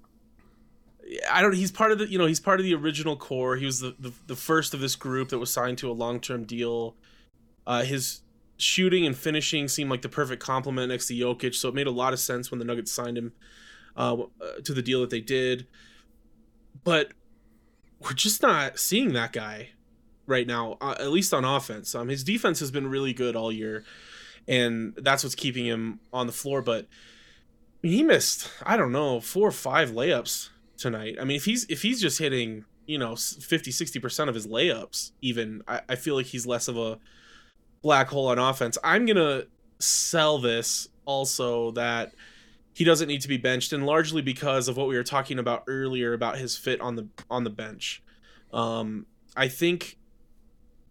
[1.31, 1.55] I don't.
[1.55, 2.09] He's part of the.
[2.09, 3.57] You know, he's part of the original core.
[3.57, 6.21] He was the the, the first of this group that was signed to a long
[6.21, 6.97] term deal.
[7.67, 8.23] Uh, his
[8.57, 11.93] shooting and finishing seemed like the perfect complement next to Jokic, so it made a
[11.93, 13.33] lot of sense when the Nuggets signed him
[13.97, 14.17] uh,
[14.65, 15.67] to the deal that they did.
[16.85, 17.13] But
[18.01, 19.71] we're just not seeing that guy
[20.27, 21.95] right now, uh, at least on offense.
[21.95, 23.85] Um, his defense has been really good all year,
[24.47, 26.63] and that's what's keeping him on the floor.
[26.63, 26.87] But
[27.83, 31.17] he missed, I don't know, four or five layups tonight.
[31.21, 35.13] I mean, if he's if he's just hitting, you know, 50, 60% of his layups,
[35.21, 36.99] even, I, I feel like he's less of a
[37.87, 38.77] black hole on offense.
[38.83, 39.47] I'm going to
[39.79, 42.15] sell this also that
[42.75, 45.63] he doesn't need to be benched and largely because of what we were talking about
[45.69, 48.03] earlier about his fit on the on the bench.
[48.53, 49.99] Um, I think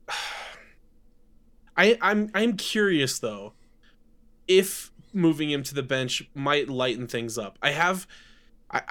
[1.77, 3.51] I I'm I'm curious though
[4.47, 7.59] if moving him to the bench might lighten things up.
[7.61, 8.07] I have
[8.71, 8.83] I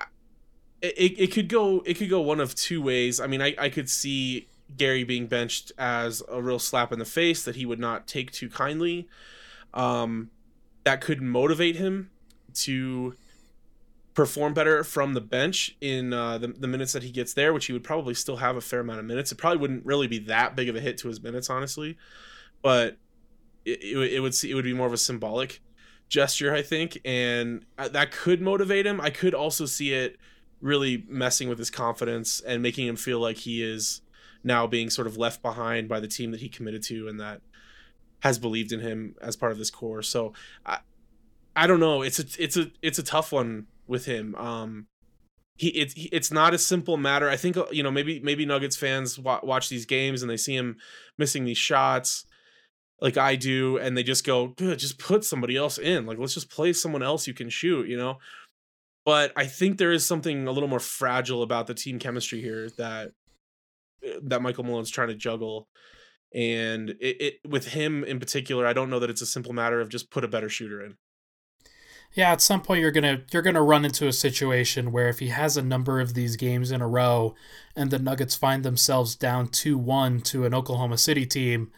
[0.82, 3.18] it, it could go it could go one of two ways.
[3.18, 7.04] I mean, I, I could see Gary being benched as a real slap in the
[7.04, 9.08] face that he would not take too kindly.
[9.72, 10.30] Um,
[10.84, 12.10] that could motivate him
[12.54, 13.14] to
[14.14, 17.66] perform better from the bench in uh, the, the minutes that he gets there, which
[17.66, 19.32] he would probably still have a fair amount of minutes.
[19.32, 21.96] It probably wouldn't really be that big of a hit to his minutes, honestly,
[22.62, 22.96] but
[23.64, 25.60] it, it, it would it would be more of a symbolic
[26.08, 29.00] gesture, I think, and uh, that could motivate him.
[29.00, 30.16] I could also see it
[30.60, 34.00] really messing with his confidence and making him feel like he is
[34.44, 37.40] now being sort of left behind by the team that he committed to and that
[38.20, 40.02] has believed in him as part of this core.
[40.02, 40.32] So
[40.64, 40.78] I,
[41.56, 42.02] I don't know.
[42.02, 44.34] It's a it's a it's a tough one with him.
[44.36, 44.86] Um,
[45.56, 47.28] he it's it's not a simple matter.
[47.28, 50.56] I think you know maybe maybe Nuggets fans wa- watch these games and they see
[50.56, 50.76] him
[51.18, 52.24] missing these shots
[53.00, 56.06] like I do, and they just go, just put somebody else in.
[56.06, 57.88] Like let's just play someone else you can shoot.
[57.88, 58.18] You know.
[59.04, 62.70] But I think there is something a little more fragile about the team chemistry here
[62.78, 63.12] that
[64.22, 65.68] that Michael Malone's trying to juggle.
[66.34, 69.80] And it, it with him in particular, I don't know that it's a simple matter
[69.80, 70.96] of just put a better shooter in.
[72.14, 75.28] Yeah, at some point you're gonna you're gonna run into a situation where if he
[75.28, 77.34] has a number of these games in a row,
[77.74, 81.72] and the Nuggets find themselves down two one to an Oklahoma City team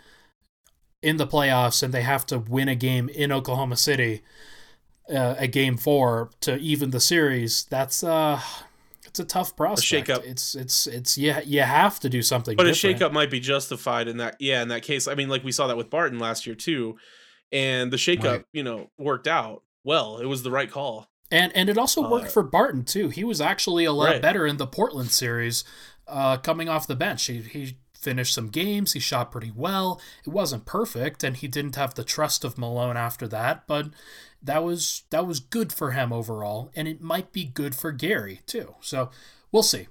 [1.02, 4.22] in the playoffs, and they have to win a game in Oklahoma City,
[5.10, 7.64] uh, a game four to even the series.
[7.64, 8.40] That's uh
[9.18, 10.08] it's a tough prospect.
[10.08, 10.24] A shakeup.
[10.24, 11.40] It's it's it's yeah.
[11.40, 12.56] You, you have to do something.
[12.56, 13.00] But different.
[13.00, 14.36] a shakeup might be justified in that.
[14.40, 15.08] Yeah, in that case.
[15.08, 16.96] I mean, like we saw that with Barton last year too,
[17.50, 18.44] and the shakeup, right.
[18.52, 20.18] you know, worked out well.
[20.18, 21.08] It was the right call.
[21.30, 23.08] And and it also worked uh, for Barton too.
[23.08, 24.22] He was actually a lot right.
[24.22, 25.64] better in the Portland series,
[26.06, 27.24] uh, coming off the bench.
[27.26, 28.92] He he finished some games.
[28.92, 30.00] He shot pretty well.
[30.24, 33.66] It wasn't perfect, and he didn't have the trust of Malone after that.
[33.66, 33.88] But
[34.46, 38.40] that was that was good for him overall, and it might be good for Gary
[38.46, 38.74] too.
[38.80, 39.10] So
[39.52, 39.88] we'll see.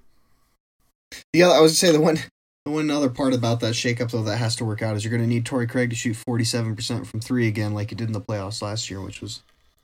[1.34, 2.18] Yeah, I was gonna say the one
[2.65, 5.12] the one other part about that shakeup though that has to work out is you're
[5.12, 8.08] gonna need Torrey Craig to shoot forty seven percent from three again, like he did
[8.08, 9.44] in the playoffs last year, which was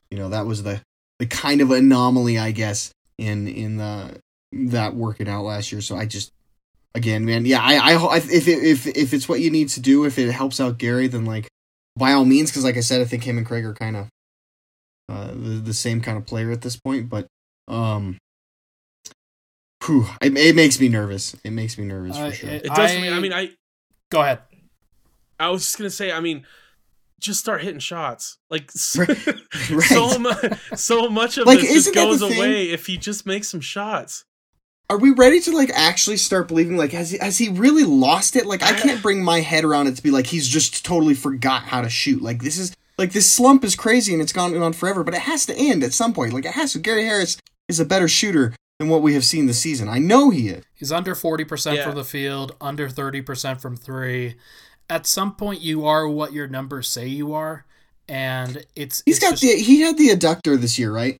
[0.09, 0.81] you know that was the
[1.19, 4.19] the kind of anomaly, I guess, in in the
[4.51, 5.81] that working out last year.
[5.81, 6.31] So I just
[6.95, 10.17] again, man, yeah, I, I if if if it's what you need to do, if
[10.17, 11.47] it helps out Gary, then like
[11.95, 14.07] by all means, because like I said, I think him and Craig are kind of
[15.11, 17.09] uh, the the same kind of player at this point.
[17.09, 17.27] But
[17.67, 18.17] um,
[19.85, 21.35] whew, it, it makes me nervous.
[21.43, 22.49] It makes me nervous Uh, for sure.
[22.49, 22.91] it- It does.
[22.91, 23.09] for I- me.
[23.09, 23.49] I mean, I
[24.09, 24.39] Go ahead.
[25.39, 26.11] I was just gonna say.
[26.11, 26.45] I mean,
[27.19, 28.37] just start hitting shots.
[28.49, 28.97] Like s-
[29.69, 29.83] Right.
[29.87, 30.45] so much,
[30.75, 34.25] so much of Like, this just goes away if he just makes some shots.
[34.89, 38.35] Are we ready to like actually start believing like has he has he really lost
[38.35, 38.45] it?
[38.45, 41.63] Like I can't bring my head around it to be like he's just totally forgot
[41.63, 42.21] how to shoot.
[42.21, 45.21] Like this is like this slump is crazy and it's gone on forever, but it
[45.21, 46.33] has to end at some point.
[46.33, 46.79] Like it has to.
[46.79, 47.37] Gary Harris
[47.67, 49.89] is a better shooter than what we have seen this season.
[49.89, 50.63] I know he is.
[50.73, 51.83] He's under 40% Yeah.
[51.85, 54.35] from the field, under 30% from three.
[54.89, 57.65] At some point, you are what your numbers say you are.
[58.07, 61.17] And it's He's it's got just- the he had the adductor this year, right?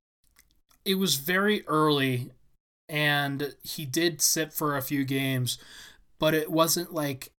[0.84, 2.30] it was very early
[2.88, 5.56] and he did sit for a few games
[6.18, 7.30] but it wasn't like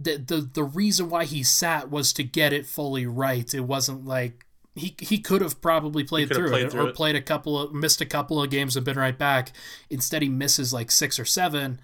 [0.00, 4.04] the the, the reason why he sat was to get it fully right it wasn't
[4.04, 6.94] like he he could have probably played through played it through or it.
[6.94, 9.52] played a couple of missed a couple of games and been right back
[9.88, 11.80] instead he misses like six or seven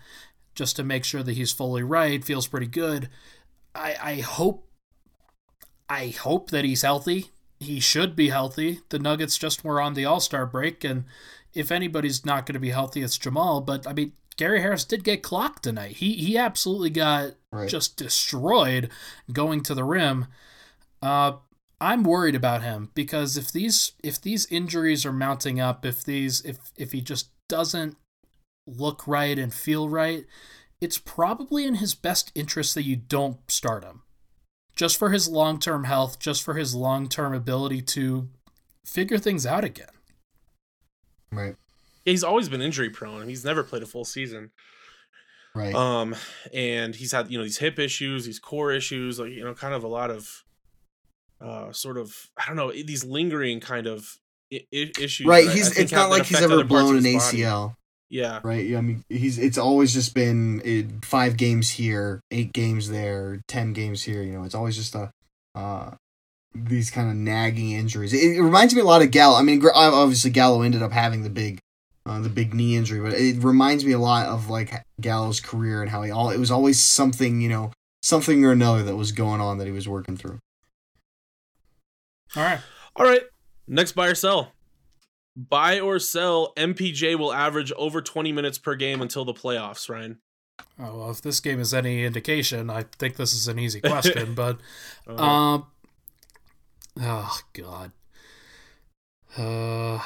[0.55, 3.09] just to make sure that he's fully right feels pretty good
[3.75, 4.69] i i hope
[5.89, 8.81] i hope that he's healthy he should be healthy.
[8.91, 11.05] The Nuggets just were on the All Star break, and
[11.55, 13.61] if anybody's not going to be healthy, it's Jamal.
[13.61, 15.97] But I mean, Gary Harris did get clocked tonight.
[15.97, 17.69] He he absolutely got Right.
[17.69, 18.91] just destroyed
[19.33, 20.27] going to the rim.
[21.01, 21.35] Uh,
[21.81, 26.43] I'm worried about him because if these if these injuries are mounting up, if these
[26.43, 27.97] if if he just doesn't
[28.67, 30.27] look right and feel right,
[30.81, 34.03] it's probably in his best interest that you don't start him
[34.75, 38.29] just for his long term health, just for his long term ability to
[38.85, 39.89] figure things out again.
[41.33, 41.57] Right.
[42.07, 43.29] Yeah, he's always been injury prone.
[43.29, 44.53] He's never played a full season.
[45.55, 45.75] Right.
[45.75, 46.15] Um,
[46.55, 49.75] and he's had you know these hip issues, these core issues, like you know, kind
[49.75, 50.29] of a lot of,
[51.41, 54.07] uh, sort of I don't know these lingering kind of
[54.53, 55.27] I- issues.
[55.27, 55.45] right.
[55.45, 57.39] that I- I He's it's not like he's ever blown an his body.
[57.39, 57.75] ACL.
[58.09, 58.77] Yeah, Right.
[58.77, 63.73] I mean, he's it's always just been uh, five games here, eight games there, ten
[63.73, 64.23] games here.
[64.23, 65.11] You know, it's always just a
[65.57, 65.97] uh,
[66.55, 68.13] these kind of nagging injuries.
[68.13, 69.37] It, it reminds me a lot of Gallo.
[69.37, 71.59] I mean, obviously Gallo ended up having the big
[72.07, 75.83] uh, the big knee injury, but it reminds me a lot of like Gallo's career
[75.83, 79.11] and how he all it was always something you know something or another that was
[79.13, 80.39] going on that he was working through.
[82.37, 82.61] All right.
[82.95, 83.23] All right.
[83.67, 84.53] Next buy or sell.
[85.37, 90.19] Buy or sell, MPJ will average over 20 minutes per game until the playoffs, Ryan.
[90.79, 94.35] Oh, well, if this game is any indication, I think this is an easy question,
[94.35, 94.59] but
[95.09, 95.67] Uh, um
[97.03, 97.93] Oh god.
[99.37, 99.99] Uh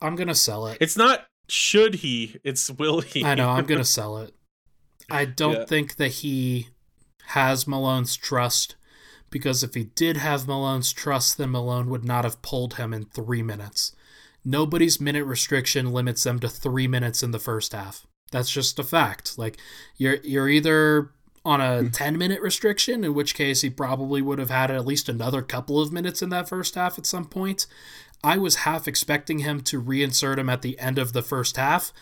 [0.00, 0.78] I'm going to sell it.
[0.80, 3.24] it's not should he, it's will he.
[3.24, 4.34] I know, I'm going to sell it.
[5.10, 5.64] I don't Yeah.
[5.66, 6.68] think that he
[7.28, 8.76] has Malone's trust
[9.30, 13.04] because if he did have Malone's trust, then Malone would not have pulled him in
[13.04, 13.92] three minutes.
[14.44, 18.06] Nobody's minute restriction limits them to three minutes in the first half.
[18.30, 19.38] That's just a fact.
[19.38, 19.58] Like
[19.96, 21.10] you're you're either
[21.44, 21.88] on a hmm.
[21.88, 25.80] 10 minute restriction, in which case he probably would have had at least another couple
[25.80, 27.66] of minutes in that first half at some point.
[28.22, 31.92] I was half expecting him to reinsert him at the end of the first half,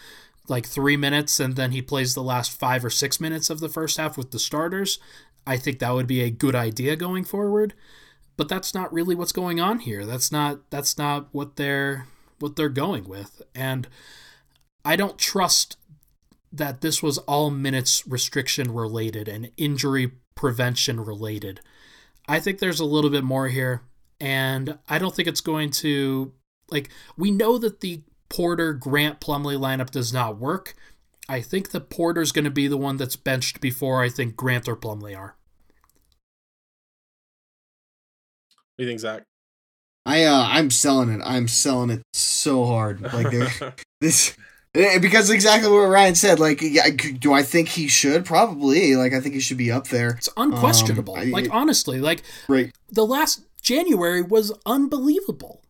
[0.49, 3.69] like three minutes, and then he plays the last five or six minutes of the
[3.69, 4.99] first half with the starters.
[5.47, 7.75] I think that would be a good idea going forward.
[8.37, 10.05] But that's not really what's going on here.
[10.05, 12.07] That's not that's not what they're
[12.39, 13.41] what they're going with.
[13.55, 13.89] And
[14.85, 15.79] I don't trust
[16.53, 21.61] that this was all minutes restriction related and injury prevention related.
[22.29, 23.83] I think there's a little bit more here,
[24.21, 26.33] and I don't think it's going to
[26.71, 30.75] like we know that the Porter Grant Plumlee lineup does not work.
[31.29, 34.69] I think the Porter's going to be the one that's benched before I think Grant
[34.69, 35.37] or Plumlee are.
[38.77, 39.23] What do you think, Zach?
[40.05, 41.21] I uh, I'm selling it.
[41.25, 43.01] I'm selling it so hard.
[43.12, 43.29] Like
[44.01, 44.37] this
[44.75, 46.39] eh, because exactly what Ryan said.
[46.39, 48.25] Like, yeah, do I think he should?
[48.25, 48.95] Probably.
[48.95, 50.11] Like, I think he should be up there.
[50.11, 51.17] It's unquestionable.
[51.17, 52.73] Um, I- like honestly, like Right.
[52.91, 55.61] the last January was unbelievable.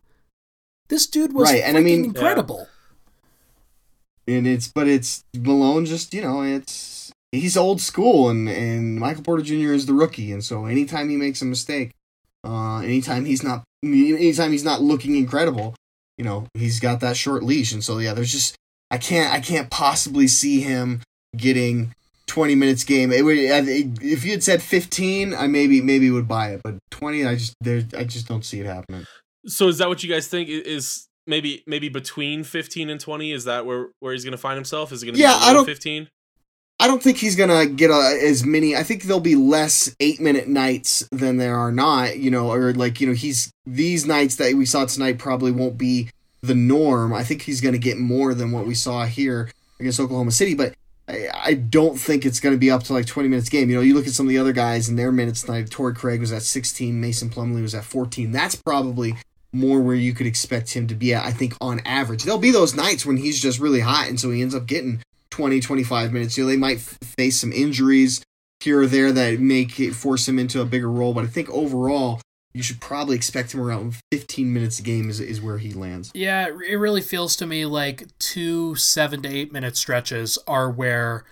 [0.87, 2.67] This dude was Right, and I mean- incredible.
[4.27, 5.85] and it's but it's Malone.
[5.85, 9.73] Just you know, it's he's old school, and and Michael Porter Jr.
[9.73, 11.89] is the rookie, and so anytime he makes a mistake,
[12.45, 15.73] uh, anytime he's not, anytime he's not looking incredible,
[16.19, 18.55] you know, he's got that short leash, and so yeah, there's just
[18.91, 21.01] I can't I can't possibly see him
[21.35, 21.93] getting.
[22.27, 23.11] 20 minutes game.
[23.11, 27.25] It would if you had said 15, I maybe maybe would buy it, but 20
[27.25, 29.05] I just there I just don't see it happening.
[29.45, 33.45] So is that what you guys think is maybe maybe between 15 and 20 is
[33.45, 35.53] that where where he's going to find himself is it going to Yeah, be I
[35.53, 36.09] don't- 15
[36.79, 38.75] I don't think he's gonna get a, as many.
[38.75, 42.19] I think there'll be less eight minute nights than there are not.
[42.19, 45.79] You know, or like you know, he's these nights that we saw tonight probably won't
[45.79, 46.11] be
[46.43, 47.13] the norm.
[47.15, 49.49] I think he's gonna get more than what we saw here
[49.79, 50.75] against Oklahoma City, but.
[51.09, 53.69] I, don't think it's going to be up to like 20 minutes game.
[53.69, 55.69] You know, you look at some of the other guys and their minutes tonight.
[55.69, 56.99] Torrey Craig was at 16.
[56.99, 58.31] Mason Plumlee was at 14.
[58.31, 59.15] That's probably
[59.53, 62.23] more where you could expect him to be at, I think, on average.
[62.23, 65.01] There'll be those nights when he's just really hot, and so he ends up getting
[65.29, 66.37] 20, 25 minutes.
[66.37, 68.21] You know, they might f- face some injuries
[68.59, 71.49] here or there that make it force him into a bigger role, but I think
[71.49, 72.21] overall,
[72.53, 76.11] you should probably expect him around 15 minutes a game is, is where he lands.
[76.13, 81.23] Yeah, it really feels to me like two seven to eight minute stretches are where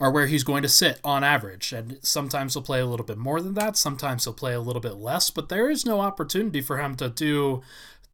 [0.00, 1.72] are where he's going to sit on average.
[1.72, 4.82] And sometimes he'll play a little bit more than that, sometimes he'll play a little
[4.82, 7.62] bit less, but there is no opportunity for him to do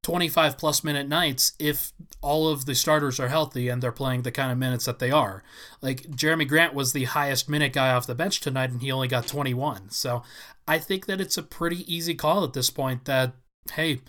[0.03, 1.93] 25 plus minute nights if
[2.23, 5.11] all of the starters are healthy and they're playing the kind of minutes that they
[5.11, 5.43] are.
[5.83, 9.09] Like Jerami Grant was the highest minute guy off the bench tonight and he only
[9.09, 9.91] got 21.
[9.91, 10.23] So
[10.67, 13.35] I think that it's a pretty easy call at this point that,
[13.73, 14.01] hey,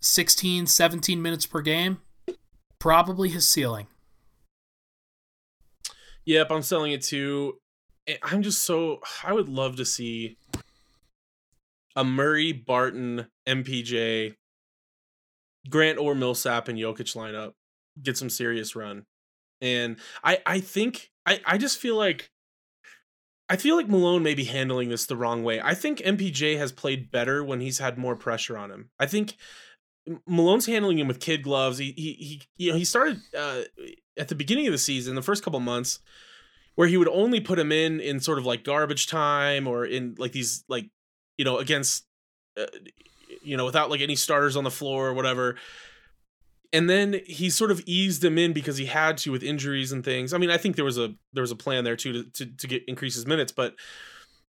[0.00, 1.98] 16, 17 minutes per game,
[2.78, 3.88] probably his ceiling.
[6.24, 7.58] Yep, I'm selling it too.
[8.22, 10.36] I'm just so I would love to see
[11.94, 14.34] a Murray, Barton, MPJ,
[15.68, 17.52] Grant or Millsap and Jokic lineup
[18.00, 19.04] get some serious run.
[19.60, 22.30] And I I think I I just feel like
[23.48, 25.60] I feel like Malone may be handling this the wrong way.
[25.60, 28.90] I think MPJ has played better when he's had more pressure on him.
[28.98, 29.36] I think
[30.26, 31.78] Malone's handling him with kid gloves.
[31.78, 33.62] He he, he you know he started uh,
[34.16, 36.00] at the beginning of the season, the first couple months,
[36.74, 40.14] where he would only put him in in sort of like garbage time or in
[40.18, 40.88] like these like
[41.38, 42.06] you know against
[42.58, 42.66] uh,
[43.42, 45.56] you know without like any starters on the floor or whatever.
[46.74, 50.02] And then he sort of eased him in because he had to with injuries and
[50.02, 50.32] things.
[50.32, 52.46] I mean, I think there was a there was a plan there too to to,
[52.46, 53.74] to get increase his minutes, but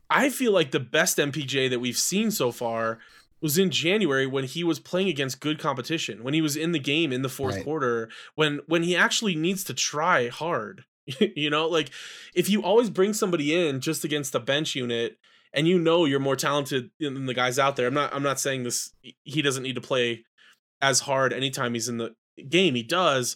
[0.09, 2.99] I feel like the best MPJ that we've seen so far
[3.41, 6.79] was in January when he was playing against good competition, when he was in the
[6.79, 7.63] game in the fourth Right.
[7.63, 10.85] quarter, when when he actually needs to try hard.
[11.35, 11.89] you know, like
[12.35, 15.17] if you always bring somebody in just against the bench unit
[15.53, 17.87] and you know you're more talented than the guys out there.
[17.87, 18.93] I'm not I'm not saying this
[19.23, 20.23] he doesn't need to play
[20.81, 22.15] as hard anytime he's in the
[22.49, 22.75] game.
[22.75, 23.35] He does.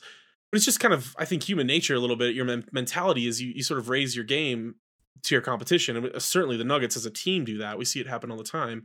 [0.51, 2.35] But it's just kind of I think human nature a little bit.
[2.35, 4.75] Your men- mentality is you you sort of raise your game
[5.23, 5.97] to your competition.
[5.97, 7.77] And uh, certainly the Nuggets as a team do that.
[7.77, 8.83] We see it happen all the time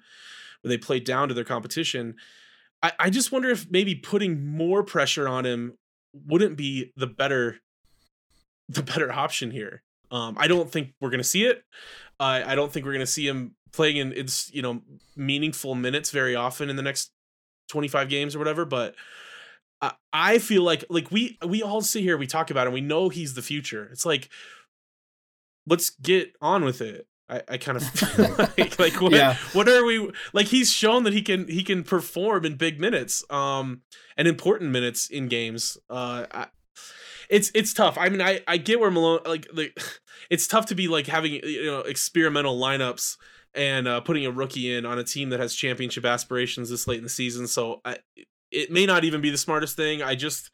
[0.62, 2.16] where they play down to their competition.
[2.82, 5.76] I, I just wonder if maybe putting more pressure on him
[6.12, 7.58] wouldn't be the better
[8.68, 9.82] the better option here.
[10.10, 11.62] Um, I don't think we're gonna see it.
[12.18, 14.82] I I don't think we're gonna see him playing in it's you know
[15.16, 17.12] meaningful minutes very often in the next
[17.68, 18.64] 25 games or whatever.
[18.64, 18.94] But
[19.80, 22.66] I, I feel like like we we all sit here we talk about it.
[22.68, 23.88] and We know he's the future.
[23.92, 24.28] It's like
[25.66, 27.06] let's get on with it.
[27.28, 29.36] I, I kind of feel like like what Yeah.
[29.52, 33.22] what are we like he's shown that he can he can perform in big minutes
[33.30, 33.82] um
[34.16, 36.46] and important minutes in games uh I,
[37.30, 39.78] it's it's tough i mean i i get where malone like like
[40.30, 43.16] it's tough to be like having you know experimental lineups
[43.54, 46.98] and uh putting a rookie in on a team that has championship aspirations this late
[46.98, 47.98] in the season so I,
[48.50, 50.50] it may not even be the smartest thing i just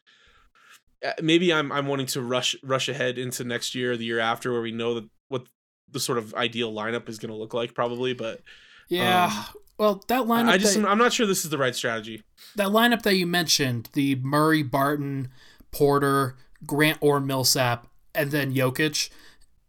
[1.05, 4.19] uh, maybe i'm i'm wanting to rush rush ahead into next year or the year
[4.19, 5.47] after where we know that what
[5.89, 8.41] the sort of ideal lineup is going to look like probably but
[8.89, 9.25] Yeah.
[9.25, 9.45] Um,
[9.77, 12.23] well, that lineup I just that, I'm not sure this is the right strategy.
[12.55, 15.29] that lineup that you mentioned, the Murray, Barton,
[15.71, 19.09] Porter, Grant or Millsap, and then Jokic,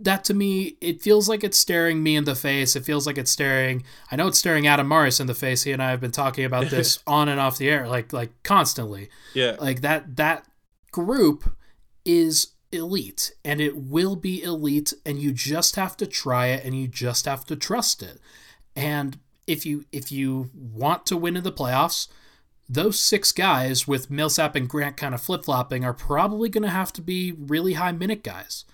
[0.01, 2.77] that to me, it feels like it's staring me in the face.
[2.77, 5.65] It feels like it's staring I know it's staring Adam Morris in the face.
[5.65, 8.31] He and I have been talking about this on and off the air, like like
[8.43, 9.11] constantly.
[9.35, 9.57] Yeah.
[9.59, 10.47] Like that that
[10.93, 11.57] group
[12.05, 16.79] is elite and it will be elite and you just have to try it and
[16.79, 18.19] you just have to trust it.
[18.77, 22.07] And if you if you want to win in the playoffs,
[22.69, 26.93] those six guys with Millsap and Grant kind of flip-flopping are probably going to have
[26.95, 28.65] to be really high minute guys.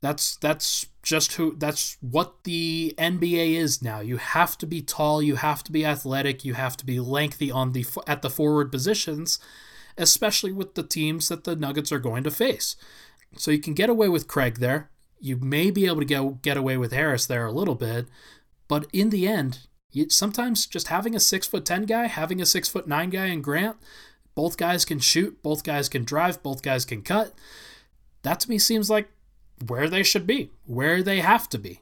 [0.00, 4.00] That's that's just who that's what the NBA is now.
[4.00, 7.50] You have to be tall, you have to be athletic, you have to be lengthy
[7.50, 9.38] on the at the forward positions,
[9.96, 12.76] especially with the teams that the Nuggets are going to face.
[13.36, 14.90] So you can get away with Craig there.
[15.20, 18.06] You may be able to get get away with Harris there a little bit,
[18.66, 22.46] but in the end, you, sometimes just having a six foot ten guy, having a
[22.46, 23.76] six foot nine guy in Grant,
[24.34, 27.32] both guys can shoot, both guys can drive, both guys can cut.
[28.22, 29.08] That to me seems like
[29.66, 31.80] where they should be, where they have to be.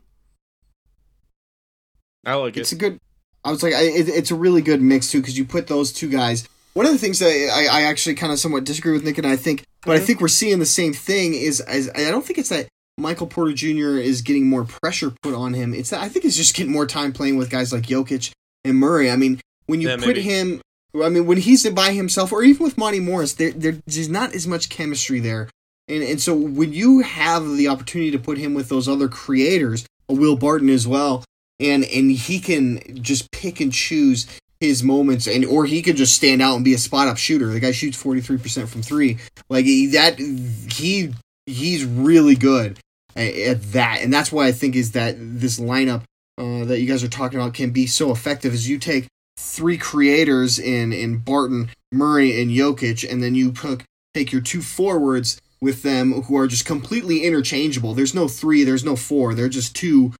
[2.24, 2.60] I like it.
[2.60, 2.98] It's a good.
[3.44, 5.92] I was like, I, it, it's a really good mix too because you put those
[5.92, 9.04] two guys one of the things that I, I actually kind of somewhat disagree with
[9.04, 10.06] Nick and I think, but I mm-hmm.
[10.06, 11.34] think we're seeing the same thing.
[11.34, 12.68] Is, is I don't think it's that
[13.00, 13.98] Michael Porter Jr.
[13.98, 15.74] is getting more pressure put on him.
[15.74, 18.30] It's that I think he's just getting more time playing with guys like Jokic
[18.64, 19.10] and Murray.
[19.10, 20.22] I mean, when you Yeah, put maybe.
[20.22, 20.60] him,
[21.02, 24.46] I mean, when he's by himself, or even with Monte Morris, there there's not as
[24.46, 25.48] much chemistry there.
[25.88, 29.86] And and so when you have the opportunity to put him with those other creators,
[30.08, 31.24] a Will Barton as well,
[31.58, 34.26] and and he can just pick and choose
[34.60, 37.46] his moments, and or he could just stand out and be a spot up shooter.
[37.46, 40.18] The guy shoots forty three percent from three, like he- that.
[40.18, 41.12] He
[41.46, 42.78] he's really good
[43.16, 46.02] at, at that, and that's why I think is that this lineup
[46.38, 48.54] uh, that you guys are talking about can be so effective.
[48.54, 49.06] Is you take
[49.38, 53.82] three creators in in Barton, Murray, and Jokic, and then you put,
[54.14, 57.94] take your two forwards with them who are just completely interchangeable.
[57.94, 59.34] There's no three, there's no four.
[59.34, 60.14] They're just two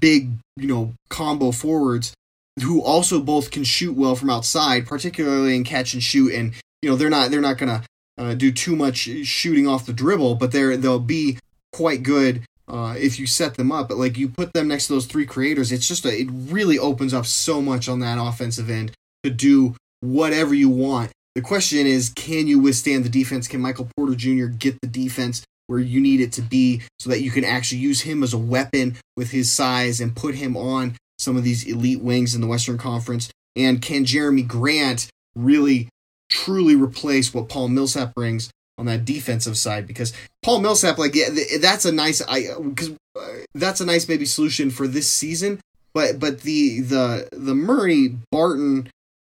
[0.00, 2.12] big, you know, combo forwards
[2.60, 6.34] who also both can shoot well from outside, particularly in catch and shoot.
[6.34, 7.82] And you know, they're not they're not gonna
[8.18, 11.38] uh, do too much shooting off the dribble, but they're they'll be
[11.72, 13.88] quite good uh, if you set them up.
[13.88, 16.78] But like you put them next to those three creators, it's just a, it really
[16.78, 18.92] opens up so much on that offensive end
[19.24, 21.10] to do whatever you want.
[21.34, 23.48] The question is, can you withstand the defense?
[23.48, 24.46] Can Michael Porter Jr.
[24.46, 28.02] get the defense where you need it to be so that you can actually use
[28.02, 32.02] him as a weapon with his size and put him on some of these elite
[32.02, 33.30] wings in the Western Conference?
[33.56, 35.88] And can Jerami Grant really
[36.28, 39.86] truly replace what Paul Millsap brings on that defensive side?
[39.86, 40.12] Because
[40.42, 41.28] Paul Millsap, like, yeah,
[41.60, 45.60] that's a nice, I because uh, that's a nice maybe solution for this season.
[45.94, 48.88] But but the the the Murray Barton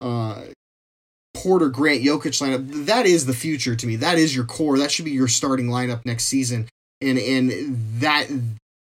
[0.02, 0.44] uh,
[1.34, 3.98] Porter Grant Jokic lineup that is the future to me.
[3.98, 4.78] That is your core.
[4.78, 6.68] That should be your starting lineup next season.
[7.02, 7.52] And and
[8.00, 8.28] that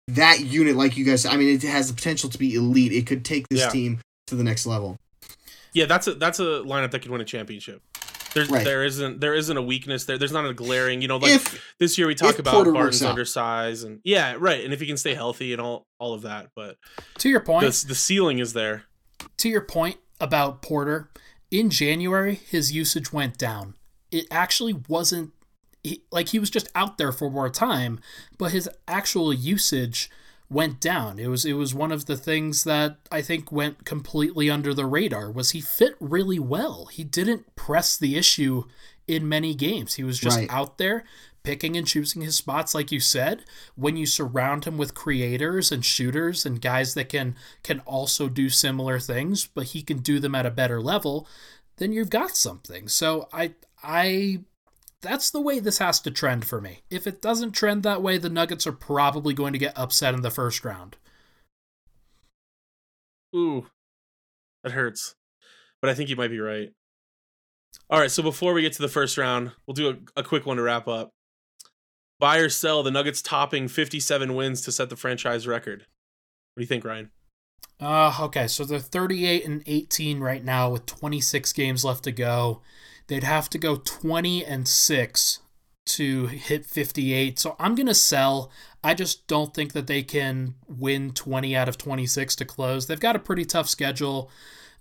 [0.10, 2.92] that unit, like you guys, I mean, it has the potential to be elite.
[2.92, 3.70] It could take this Yeah.
[3.70, 4.98] team to the next level.
[5.74, 7.82] Yeah, that's a that's a lineup that could win a championship.
[8.34, 8.64] There's Right.
[8.64, 10.18] there isn't there isn't a weakness there.
[10.18, 13.02] There's not a glaring, you know, like if this year we talk about Porter Barton's
[13.02, 14.64] undersize and yeah, right.
[14.64, 16.78] And if he can stay healthy and all all of that, but
[17.20, 18.84] To your point, the the ceiling is there.
[19.38, 21.10] to your point about Porter,
[21.52, 23.76] in January his usage went down.
[24.12, 25.32] It actually wasn't
[25.84, 28.00] he, like he was just out there for more time,
[28.38, 30.10] but his actual usage
[30.54, 31.20] went down.
[31.20, 34.86] It was it was one of the things that I think went completely under the
[34.86, 36.86] radar was he fit really well.
[36.86, 38.64] He didn't press the issue
[39.08, 39.96] in many games.
[39.96, 40.50] He was just Right.
[40.52, 41.04] out there
[41.44, 43.44] picking and choosing his spots like you said.
[43.76, 48.50] When you surround him with creators and shooters and guys that can can also do
[48.50, 51.28] similar things, but he can do them at a better level,
[51.78, 52.88] then you've got something.
[52.88, 54.40] So I I
[55.04, 56.82] that's the way this has to trend for me.
[56.90, 60.22] If it doesn't trend that way, the Nuggets are probably going to get upset in
[60.22, 60.98] the first round.
[63.36, 63.68] Ooh,
[64.64, 65.16] that hurts.
[65.82, 66.72] But I think you might be right.
[67.90, 70.46] All right, so before we get to the first round, we'll do a, a quick
[70.46, 71.12] one to wrap up.
[72.20, 75.80] Buy or sell the Nuggets topping 57 wins to set the franchise record.
[75.82, 77.12] What do you think, Ryan?
[77.82, 82.62] Uh, okay, so they're 38 and 18 right now with 26 games left to go.
[83.08, 85.40] They'd have to go 20 and 6
[85.86, 87.40] to hit 58.
[87.40, 88.52] So I'm going to sell.
[88.84, 92.88] I just don't think that they can win 20 out of 26 to close.
[92.88, 94.32] They've got a pretty tough schedule.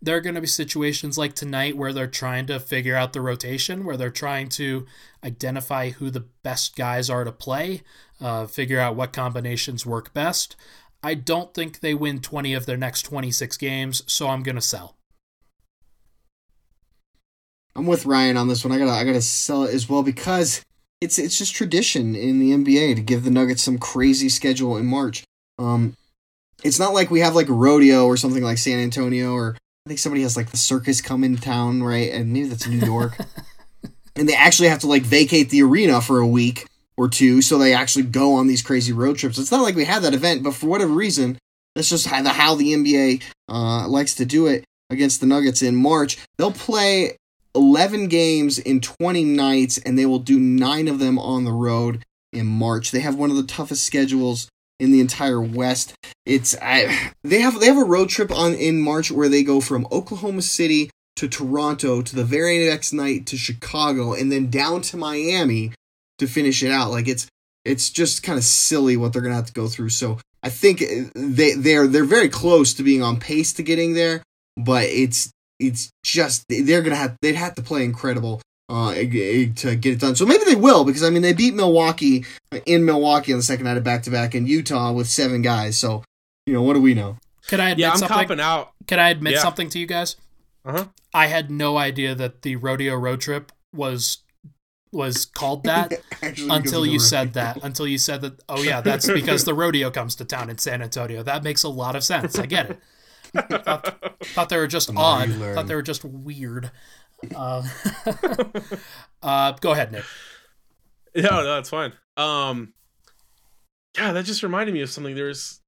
[0.00, 3.20] There are going to be situations like tonight where they're trying to figure out the
[3.20, 4.86] rotation, where they're trying to
[5.24, 7.82] identify who the best guys are to play,
[8.20, 10.56] uh, figure out what combinations work best.
[11.04, 14.60] I don't think they win 20 of their next 26 games, so I'm going to
[14.60, 14.96] sell.
[17.74, 18.72] I'm with Ryan on this one.
[18.72, 20.62] I gotta I gotta sell it as well because
[21.00, 24.86] it's it's just tradition in the NBA to give the Nuggets some crazy schedule in
[24.86, 25.24] March.
[25.58, 25.94] Um,
[26.62, 29.56] it's not like we have like a rodeo or something like San Antonio or
[29.86, 32.12] I think somebody has like the circus come in town, right?
[32.12, 33.18] And maybe that's New York.
[34.16, 36.66] and they actually have to like vacate the arena for a week
[36.96, 39.38] or two, so they actually go on these crazy road trips.
[39.38, 41.38] It's not like we had that event, but for whatever reason,
[41.74, 45.62] that's just how the, how the NBA uh, likes to do it against the Nuggets
[45.62, 46.18] in March.
[46.36, 47.16] They'll play
[47.54, 52.02] 11 games in 20 nights, and they will do nine of them on the road
[52.32, 52.90] in March.
[52.90, 54.48] They have one of the toughest schedules
[54.80, 55.94] in the entire West.
[56.26, 59.60] It's I, they have they have a road trip on in March where they go
[59.60, 64.80] from Oklahoma City to Toronto to the very next night to Chicago and then down
[64.82, 65.72] to Miami
[66.18, 66.90] to finish it out.
[66.90, 67.26] Like it's
[67.64, 69.90] it's just kind of silly what they're gonna have to go through.
[69.90, 73.94] So I think uh, they they're they're very close to being on pace to getting
[73.94, 74.22] there,
[74.56, 75.31] but it's
[75.62, 80.16] it's just they're gonna have they'd have to play incredible uh to get it done.
[80.16, 82.24] So maybe they will because I mean they beat Milwaukee
[82.66, 85.78] in Milwaukee on the second night of back to back in Utah with seven guys.
[85.78, 86.02] So
[86.46, 87.18] you know what do we know?
[87.48, 88.16] Can I admit Yeah, I'm something?
[88.16, 88.72] copping out.
[88.86, 89.40] Can I admit Yeah.
[89.42, 90.16] something to you guys?
[90.64, 90.86] Uh-huh.
[91.12, 94.18] I had no idea that the rodeo road trip was
[94.92, 95.92] was called that
[96.22, 97.58] until you said that.
[97.62, 98.34] Until you said that.
[98.48, 101.22] Oh yeah, that's because the rodeo comes to town in San Antonio.
[101.22, 102.38] That makes a lot of sense.
[102.38, 102.78] I get it.
[103.34, 105.30] Thought, thought they were just The odd.
[105.30, 106.70] Thought they were just weird.
[107.34, 107.62] Uh,
[109.22, 110.04] uh, go ahead, Nick.
[111.14, 111.92] Yeah, no, that's fine.
[112.16, 112.74] Um,
[113.96, 115.14] yeah, that just reminded me of something.
[115.14, 115.60] There's,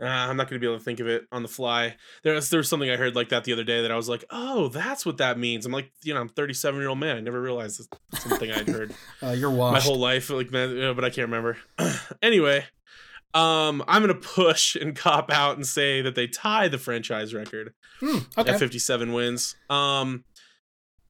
[0.00, 1.96] uh, I'm not going to be able to think of it on the fly.
[2.22, 4.68] There's there's something I heard like that the other day that I was like, oh,
[4.68, 5.66] that's what that means.
[5.66, 7.16] I'm like, you know, I'm 37 year old man.
[7.16, 7.88] I never realized this
[8.22, 11.28] something I'd heard Uh, you're my whole life, like, man, you know, but I can't
[11.28, 11.58] remember.
[12.22, 12.64] anyway,
[13.34, 17.74] um, I'm gonna push and cop out and say that they tie the franchise record
[18.00, 18.52] Hmm, okay.
[18.52, 19.56] at 57 wins.
[19.68, 20.24] Um,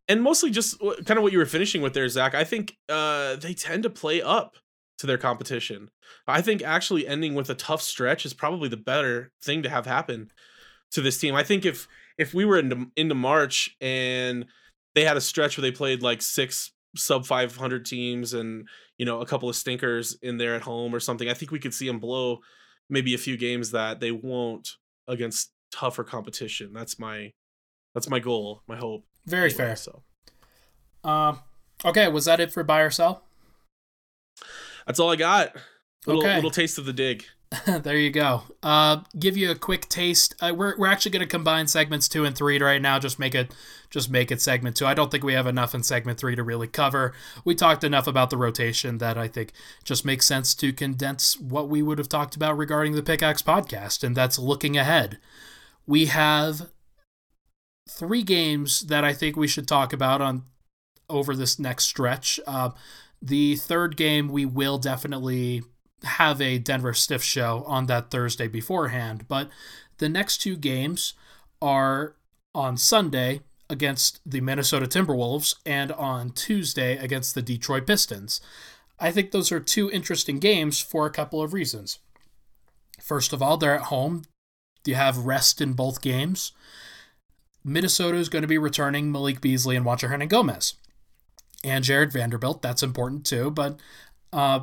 [0.09, 2.35] and mostly just kind of what you were finishing with there, Zach.
[2.35, 4.57] I think uh, they tend to play up
[4.99, 5.91] to their competition.
[6.27, 9.87] I think actually ending with a tough stretch is probably the better thing to have
[9.87, 10.31] happen
[10.93, 11.35] to this team.
[11.35, 14.47] I think if if we were into into March and
[14.95, 18.67] they had a stretch where they played like six sub 500 teams and
[18.97, 21.59] you know a couple of stinkers in there at home or something, I think we
[21.59, 22.39] could see them blow
[22.91, 24.69] maybe a few games that they won't
[25.07, 26.73] against tougher competition.
[26.73, 27.33] That's my
[27.95, 29.05] that's my goal, my hope.
[29.27, 29.77] Very Anyway, fair.
[29.77, 30.03] So
[31.05, 31.41] Um,
[31.85, 33.25] okay, was that it for buy or sell?
[34.87, 35.55] that's all I got.
[36.07, 36.37] Little Okay.
[36.37, 37.25] little taste of the dig.
[37.67, 38.43] there you go.
[38.63, 40.35] Uh, give you a quick taste.
[40.41, 42.99] Uh, we're we're actually going to combine segments two and three right now.
[42.99, 43.55] Just make it
[43.89, 44.85] just make it segment two.
[44.85, 47.15] I don't think we have enough in segment three to really cover.
[47.45, 51.71] We talked enough about the rotation that I think just makes sense to condense what
[51.71, 55.19] we would have talked about regarding the Pickaxe podcast, and that's looking ahead.
[55.87, 56.69] We have
[57.89, 60.45] three games that I think we should talk about on
[61.09, 62.39] over this next stretch.
[62.47, 62.71] Uh,
[63.23, 65.63] the third game we will definitely
[66.05, 69.49] have a Denver Stiff show on that Thursday beforehand, but
[69.99, 71.15] the next two games
[71.61, 72.15] are
[72.55, 73.41] on Sunday
[73.71, 78.41] against the Minnesota Timberwolves and on Tuesday against the Detroit Pistons.
[78.99, 81.99] I think those are two interesting games for a couple of reasons.
[83.01, 84.23] First of all, they're at home.
[84.85, 86.53] You have rest in both games.
[87.63, 90.75] Minnesota is going to be returning Malik Beasley and Juancho Hernangomez.
[91.63, 93.79] And Jarred Vanderbilt, that's important too, but
[94.33, 94.61] uh,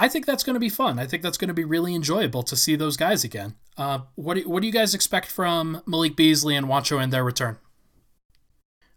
[0.00, 0.98] I think that's going to be fun.
[0.98, 3.54] I think that's going to be really enjoyable to see those guys again.
[3.76, 7.22] Uh, what do, what do you guys expect from Malik Beasley and Juancho in their
[7.22, 7.58] return?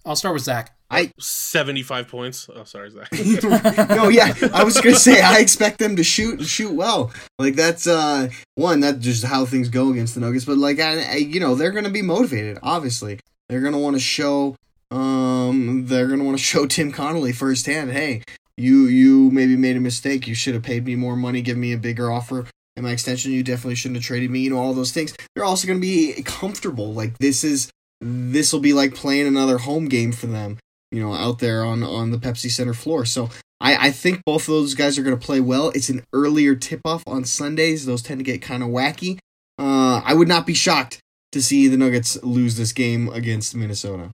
[0.05, 0.77] I'll start with Zach.
[0.89, 2.47] I 75 points.
[2.55, 3.11] Oh, sorry, Zach.
[3.89, 7.11] no, yeah, I was gonna say I expect them to shoot and shoot well.
[7.39, 10.45] Like that's uh one that's just how things go against the Nuggets.
[10.45, 12.59] But like I, I you know they're gonna be motivated.
[12.61, 14.55] Obviously, they're gonna want to show
[14.91, 17.91] um they're gonna want to show Tim Connolly firsthand.
[17.91, 18.21] Hey,
[18.57, 20.27] you you maybe made a mistake.
[20.27, 22.47] You should have paid me more money, give me a bigger offer.
[22.75, 24.39] And my extension, you definitely shouldn't have traded me.
[24.39, 25.15] You know all those things.
[25.35, 26.93] They're also gonna be comfortable.
[26.93, 27.69] Like this is
[28.01, 30.57] this will be like playing another home game for them
[30.93, 33.03] you know, out there on on the Pepsi Center floor.
[33.03, 33.29] So
[33.59, 35.69] I, I think both of those guys are going to play well.
[35.69, 37.85] It's an earlier tip off on Sundays.
[37.85, 39.17] Those tend to get kind of wacky.
[39.57, 40.99] Uh, I would not be shocked
[41.31, 44.11] to see the Nuggets lose this game against Minnesota.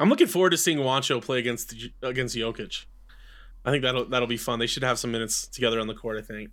[0.00, 2.86] I'm looking forward to seeing Juancho play against against Jokic.
[3.64, 4.58] I think that'll that'll be fun.
[4.58, 6.18] They should have some minutes together on the court.
[6.18, 6.50] I think.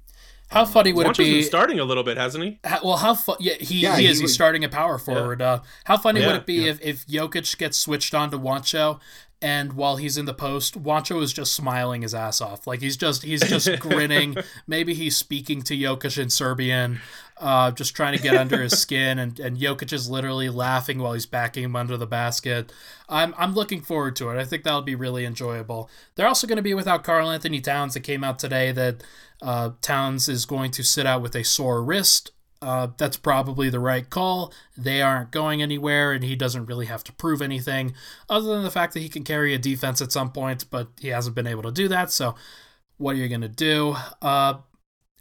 [0.50, 1.34] How funny would Juancho's it be?
[1.40, 2.60] been starting a little bit, hasn't he?
[2.66, 4.20] Ha- Well, how fu- yeah he, Yeah, he he is.
[4.20, 5.42] He's starting a power forward.
[5.42, 6.72] Uh, how funny would it be yeah.
[6.72, 9.00] if if Jokic gets switched on to Juancho,
[9.42, 12.98] and while he's in the post, Juancho is just smiling his ass off, like he's
[12.98, 14.36] just he's just grinning.
[14.66, 17.02] Maybe he's speaking to Jokic in Serbian,
[17.38, 21.14] uh, just trying to get under his skin, and and Jokic is literally laughing while
[21.14, 22.74] he's backing him under the basket.
[23.08, 24.40] I'm I'm looking forward to it.
[24.40, 25.88] I think that'll be really enjoyable.
[26.16, 27.94] They're also going to be without Karl-Anthony Towns.
[27.94, 29.04] That came out today that
[29.42, 32.32] uh, Towns is going to sit out with a sore wrist.
[32.62, 34.52] Uh, that's probably the right call.
[34.76, 37.94] They aren't going anywhere, and he doesn't really have to prove anything
[38.30, 41.10] other than the fact that he can carry a defense at some point, but he
[41.10, 42.12] hasn't been able to do that.
[42.12, 42.36] So,
[42.98, 43.96] what are you going to do?
[44.22, 44.56] Uh,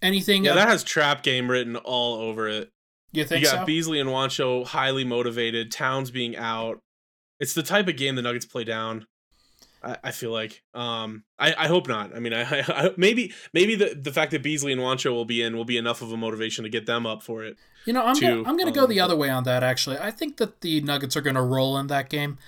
[0.01, 2.70] anything Yeah, that has trap game written all over it.
[3.12, 3.64] you think You got so?
[3.66, 5.70] Beasley and Juancho highly motivated.
[5.70, 6.80] Towns being out.
[7.39, 9.07] It's the type of game the Nuggets play down.
[9.87, 10.62] I, I feel like.
[10.74, 12.14] Um, I, I hope not.
[12.14, 15.43] I mean, I, I maybe maybe the the fact that Beasley and Juancho will be
[15.43, 17.57] in will be enough of a motivation to get them up for it.
[17.84, 19.62] You know, I'm to, gonna, I'm going to go um, the other way on that.
[19.62, 22.39] Actually, I think that the Nuggets are going to roll in that game,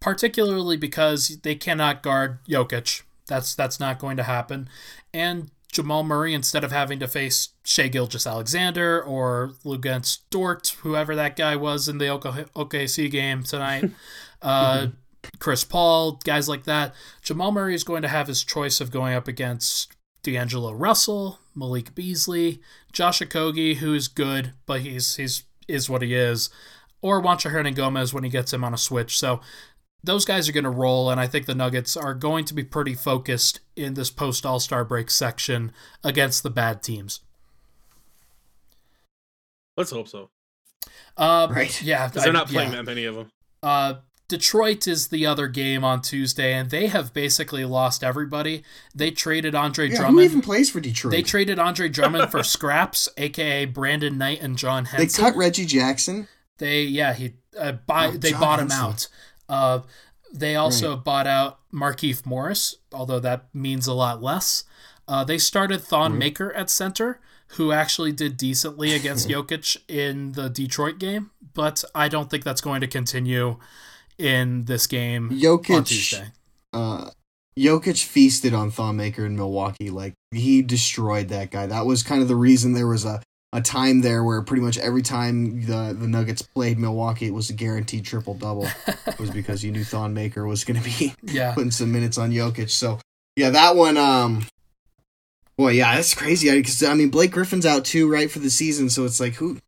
[0.00, 3.02] particularly because they cannot guard Jokic.
[3.26, 4.68] That's that's not going to happen,
[5.14, 11.36] and Jamal Murray instead of having to face Shai Gilgeous-Alexander or Luguentz Dort, whoever that
[11.36, 13.90] guy was in the OKC game tonight.
[14.42, 14.88] Uh,
[15.38, 16.94] Chris Paul, guys like that.
[17.22, 21.94] Jamal Murray is going to have his choice of going up against D'Angelo Russell, Malik
[21.94, 22.60] Beasley,
[22.92, 26.50] Josh Okogie, who's good, but he's he's is what he is,
[27.02, 29.18] or Juancho Hernangomez when he gets him on a switch.
[29.18, 29.40] So
[30.02, 32.62] those guys are going to roll, and I think the Nuggets are going to be
[32.64, 35.72] pretty focused in this post All Star break section
[36.04, 37.20] against the bad teams.
[39.76, 40.30] Let's hope so.
[41.16, 41.82] Uh, Right.
[41.82, 42.76] Yeah, Because they're not playing yeah.
[42.76, 43.30] that many of them.
[43.62, 43.94] Uh,
[44.28, 48.64] Detroit is the other game on Tuesday, and they have basically lost everybody.
[48.94, 50.24] They traded Andre Yeah, who Drummond.
[50.24, 51.12] even plays for Detroit?
[51.12, 56.26] They traded Andre Drummond for scraps, aka Brandon Knight and John They cut Reggie Jackson.
[56.58, 59.08] They yeah he uh, buy Oh, they John bought him out.
[59.48, 59.80] Uh,
[60.32, 64.64] they also bought out Markieff Morris, although that means a lot less.
[65.06, 66.18] Uh, they started Thon Mm-hmm.
[66.18, 67.20] Maker at center,
[67.50, 72.60] who actually did decently against Jokic in the Detroit game, but I don't think that's
[72.60, 73.58] going to continue
[74.18, 76.26] in this game on Jokic, Tuesday.
[76.72, 77.10] uh,
[77.58, 79.90] Jokic feasted on Thon Maker in Milwaukee.
[79.90, 81.66] Like he destroyed that guy.
[81.66, 84.76] That was kind of the reason there was a, a time there where pretty much
[84.78, 88.68] every time the the Nuggets played Milwaukee, it was a guaranteed triple double.
[89.06, 92.18] It was because you knew Thon Maker was going to be Yeah, putting some minutes
[92.18, 92.70] on Jokic.
[92.70, 92.98] So
[93.36, 93.96] yeah, that one.
[93.96, 94.46] Um,
[95.56, 96.50] boy, yeah, that's crazy.
[96.50, 98.90] Because I, mean, Blake Griffin's out too, right, for the season.
[98.90, 99.58] So it's like who?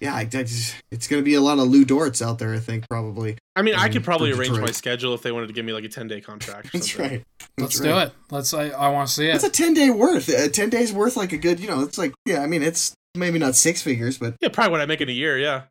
[0.00, 2.54] Yeah, I, I just, it's going to be a lot of Lu Dort's out there.
[2.54, 3.36] I think probably.
[3.54, 5.64] I mean, I Um, could probably for arrange my schedule if they wanted to give
[5.66, 6.68] me like a 10 day contract.
[6.68, 7.10] Or That's something.
[7.10, 7.24] right.
[7.58, 8.06] let's That's do right.
[8.08, 8.12] it.
[8.30, 8.54] Let's.
[8.54, 9.34] I, I want to see it.
[9.34, 10.28] It's a ten day worth.
[10.30, 11.80] Uh, ten days worth, like a good, you know.
[11.82, 12.40] It's like, yeah.
[12.42, 15.12] I mean, it's maybe not six figures, but Yeah, probably what I make in a
[15.12, 15.36] year.
[15.38, 15.62] Yeah.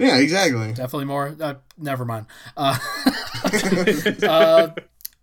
[0.00, 0.68] yeah, exactly.
[0.72, 1.36] Definitely more.
[1.40, 2.26] Uh, never mind.
[2.56, 2.78] Uh,
[4.28, 4.68] uh,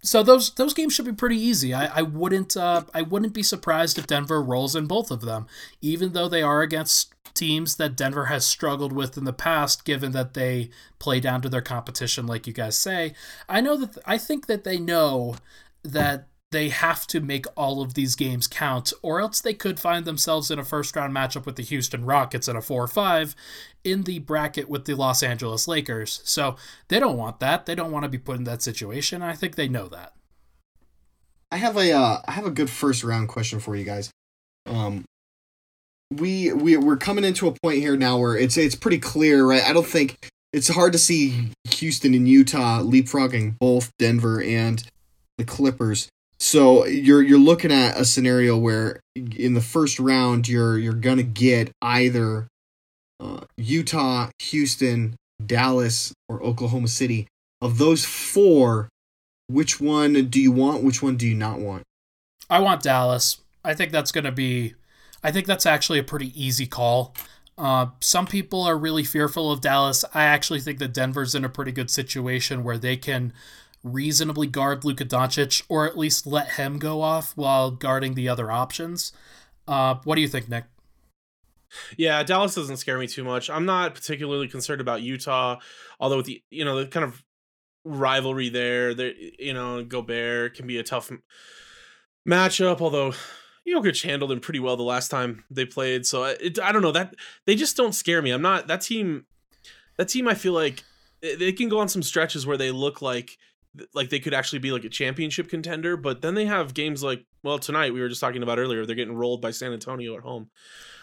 [0.01, 1.73] so those those games should be pretty easy.
[1.73, 5.47] I, I wouldn't uh, I wouldn't be surprised if Denver rolls in both of them,
[5.81, 9.85] even though they are against teams that Denver has struggled with in the past.
[9.85, 10.69] Given that they
[10.99, 13.13] play down to their competition, like you guys say,
[13.49, 15.35] I know that I think that they know
[15.83, 20.05] that they have to make all of these games count, or else they could find
[20.05, 23.35] themselves in a first round matchup with the Houston Rockets in a 4 5
[23.83, 26.21] in the bracket with the Los Angeles Lakers.
[26.23, 26.55] So
[26.87, 27.65] they don't want that.
[27.65, 29.21] They don't want to be put in that situation.
[29.21, 30.13] I think they know that.
[31.51, 34.11] I have a, uh, I have a good first round question for you guys.
[34.67, 35.05] Um,
[36.11, 39.63] we we we're coming into a point here now where it's it's pretty clear, right?
[39.63, 44.83] I don't think it's hard to see Houston and Utah leapfrogging both Denver and
[45.37, 46.09] the Clippers.
[46.39, 51.23] So you're you're looking at a scenario where in the first round you're you're gonna
[51.23, 52.47] get either
[53.19, 57.27] uh, Utah, Houston, Dallas, or Oklahoma City.
[57.61, 58.89] Of those four,
[59.47, 60.83] which one do you want?
[60.83, 61.83] Which one do you not want?
[62.49, 63.37] I want Dallas.
[63.63, 64.75] I think that's to be.
[65.23, 67.15] I think that's actually a pretty easy call.
[67.57, 70.03] Uh, some people are really fearful of Dallas.
[70.13, 73.31] I actually think that Denver's in a pretty good situation where they can
[73.83, 78.51] reasonably guard Luka Doncic, or at least let him go off while guarding the other
[78.51, 79.11] options.
[79.67, 80.65] Uh, what do you think, Nick?
[81.97, 83.49] Yeah, Dallas doesn't scare me too much.
[83.49, 85.59] I'm not particularly concerned about Utah,
[85.99, 87.23] although with the you know the kind of
[87.83, 91.11] rivalry there, there you know Gobert can be a tough
[92.27, 92.79] matchup.
[92.79, 93.13] Although
[93.67, 96.91] Jokic handled him pretty well the last time they played, so it, I don't know
[96.91, 98.31] that they just don't scare me.
[98.31, 99.25] I'm not that team.
[99.97, 100.83] That team, I feel like
[101.21, 103.37] they- can go on some stretches where they look like
[103.93, 107.25] like they could actually be like a championship contender, but then they have games like
[107.41, 108.85] well tonight we were just talking about earlier.
[108.85, 110.49] They're getting rolled by San Antonio at home.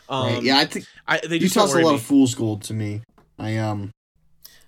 [0.09, 0.43] Um, right?
[0.43, 1.97] Yeah, I think I, they just Utah's a lot me.
[1.97, 3.03] of fool's gold to me.
[3.39, 3.91] I um,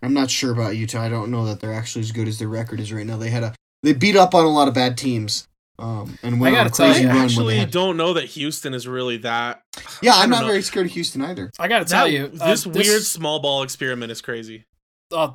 [0.02, 1.02] I'm not sure about Utah.
[1.02, 3.16] I don't know that they're actually as good as their record is right now.
[3.16, 5.46] They had a they beat up on a lot of bad teams.
[5.82, 7.70] Um, and went I on a gotta tell crazy you, I actually had.
[7.72, 9.62] don't know that Houston is really that.
[10.02, 10.46] Yeah, I I'm don't know.
[10.46, 11.50] very scared of Houston either.
[11.58, 14.64] I got to tell That- you, uh, this weird small ball experiment is crazy.
[15.12, 15.32] uh,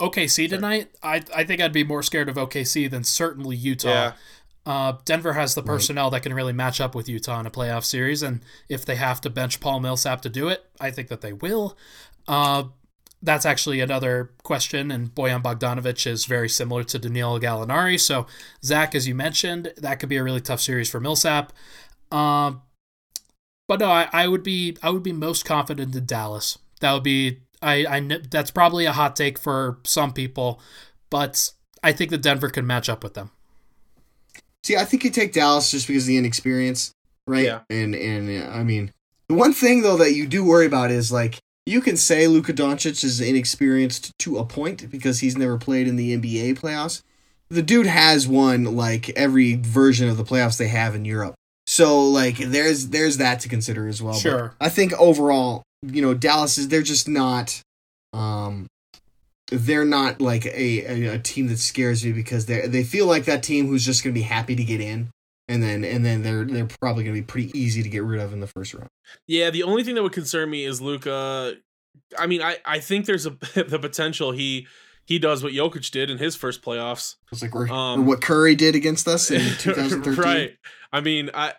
[0.00, 3.88] OKC tonight, I I think I'd be more scared of OKC than certainly Utah.
[3.88, 4.12] Yeah.
[4.66, 7.84] Uh, Denver has the personnel that can really match up with Utah in a playoff
[7.84, 11.20] series, and if they have to bench Paul Millsap to do it, I think that
[11.20, 11.76] they will.
[12.26, 12.64] Uh,
[13.24, 17.98] that's actually another question, and Bojan Bogdanovic is very similar to Danilo Gallinari.
[17.98, 18.26] So,
[18.62, 21.52] Zach, as you mentioned, that could be a really tough series for Millsap.
[22.12, 22.62] Um,
[23.66, 26.58] but no, I, I would be I would be most confident in Dallas.
[26.80, 30.60] That would be I I kn- that's probably a hot take for some people,
[31.08, 31.50] but
[31.82, 33.30] I think that Denver can match up with them.
[34.62, 36.92] See, I think you take Dallas just because of the inexperience,
[37.26, 37.44] right?
[37.44, 37.60] Yeah.
[37.70, 38.92] And and I mean,
[39.28, 42.52] the one thing though that you do worry about is like you can say Luka
[42.52, 47.02] Doncic is inexperienced to a point because he's never played in the NBA playoffs.
[47.48, 51.34] The dude has won like every version of the playoffs they have in Europe.
[51.66, 54.14] So like there's there's that to consider as well.
[54.14, 54.54] But Sure.
[54.60, 57.60] I think overall, you know, Dallas is they're just not
[58.12, 58.66] um
[59.50, 63.24] they're not like a, a, a team that scares me because they they feel like
[63.24, 65.08] that team who's just going to be happy to get in
[65.48, 68.20] and then and then they're they're probably going to be pretty easy to get rid
[68.20, 68.88] of in the first round.
[69.26, 71.56] Yeah, the only thing that would concern me is Luka
[72.18, 74.66] I mean, I I think there's a the potential he
[75.06, 77.16] he does what Jokic did in his first playoffs.
[77.30, 80.14] It's like um, what Curry did against us in 2013.
[80.22, 80.56] right.
[80.92, 81.54] I mean, I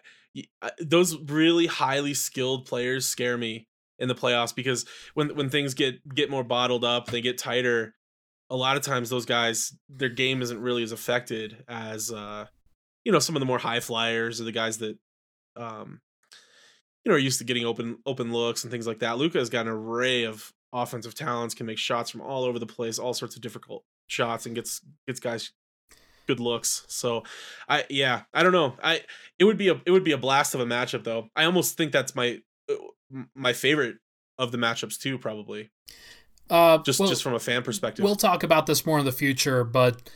[0.79, 3.67] those really highly skilled players scare me
[3.99, 7.95] in the playoffs because when when things get get more bottled up, they get tighter.
[8.51, 12.45] A lot of times, those guys, their game isn't really as affected as uh,
[13.05, 14.97] you know some of the more high flyers or the guys that
[15.55, 16.01] um,
[17.03, 19.17] you know are used to getting open open looks and things like that.
[19.17, 22.65] Luka has got an array of offensive talents, can make shots from all over the
[22.65, 25.51] place, all sorts of difficult shots, and gets gets guys
[26.27, 26.85] good looks.
[26.87, 27.23] So
[27.69, 28.75] I yeah, I don't know.
[28.83, 29.01] I
[29.39, 31.29] it would be a it would be a blast of a matchup though.
[31.35, 32.39] I almost think that's my
[32.69, 33.97] uh, my favorite
[34.37, 35.71] of the matchups too probably.
[36.49, 38.03] Uh just well, just from a fan perspective.
[38.03, 40.09] We'll talk about this more in the future, but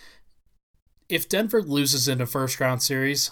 [1.10, 3.32] if Denver loses in a first round series,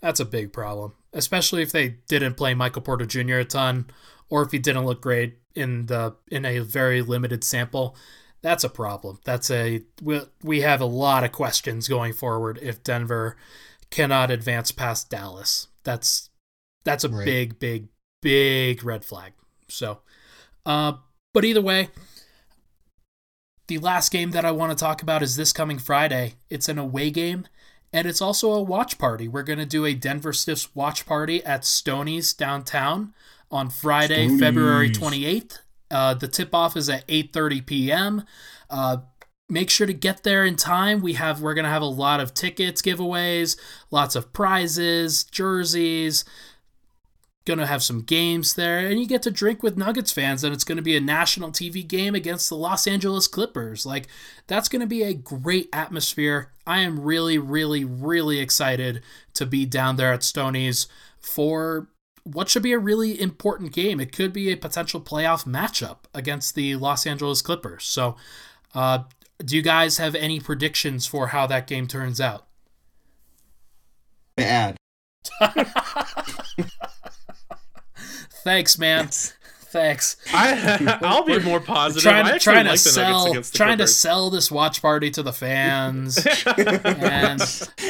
[0.00, 3.38] that's a big problem, especially if they didn't play Michael Porter Jr.
[3.38, 3.90] a ton
[4.30, 7.96] or if he didn't look great in the in a very limited sample
[8.42, 9.18] that's a problem.
[9.24, 13.36] That's a we, we have a lot of questions going forward if Denver
[13.90, 15.68] cannot advance past Dallas.
[15.84, 16.30] That's
[16.84, 17.24] that's a right.
[17.24, 17.88] big big
[18.22, 19.32] big red flag.
[19.68, 20.00] So
[20.64, 20.94] uh
[21.34, 21.88] but either way
[23.68, 26.34] the last game that I want to talk about is this coming Friday.
[26.50, 27.46] It's an away game
[27.92, 29.28] and it's also a watch party.
[29.28, 33.14] We're going to do a Denver Stiffs watch party at Stoney's downtown
[33.50, 34.36] on Friday.
[34.38, 35.58] February 28th
[35.90, 38.24] uh, the tip off is at 8:30 p.m.
[38.68, 38.98] Uh,
[39.48, 41.00] make sure to get there in time.
[41.00, 43.58] We have we're gonna have a lot of tickets giveaways,
[43.90, 46.24] lots of prizes, jerseys.
[47.48, 50.64] Gonna have some games there, and you get to drink with Nuggets fans, and it's
[50.64, 53.86] gonna be a national TV game against the Los Angeles Clippers.
[53.86, 54.06] Like
[54.46, 56.52] that's gonna be a great atmosphere.
[56.66, 60.88] I am really, really, really excited to be down there at Stoney's
[61.18, 61.88] for
[62.22, 63.98] what should be a really important game.
[63.98, 67.84] It could be a potential playoff matchup against the Los Angeles Clippers.
[67.84, 68.16] So,
[68.74, 69.04] uh,
[69.42, 72.46] do you guys have any predictions for how that game turns out?
[74.36, 74.76] Bad.
[78.48, 79.10] Thanks, man.
[79.10, 80.16] Thanks.
[80.32, 82.02] I I'll be more positive.
[82.02, 83.76] Trying, trying to like sell trying Clippers.
[83.76, 87.42] to sell this watch party to the fans, and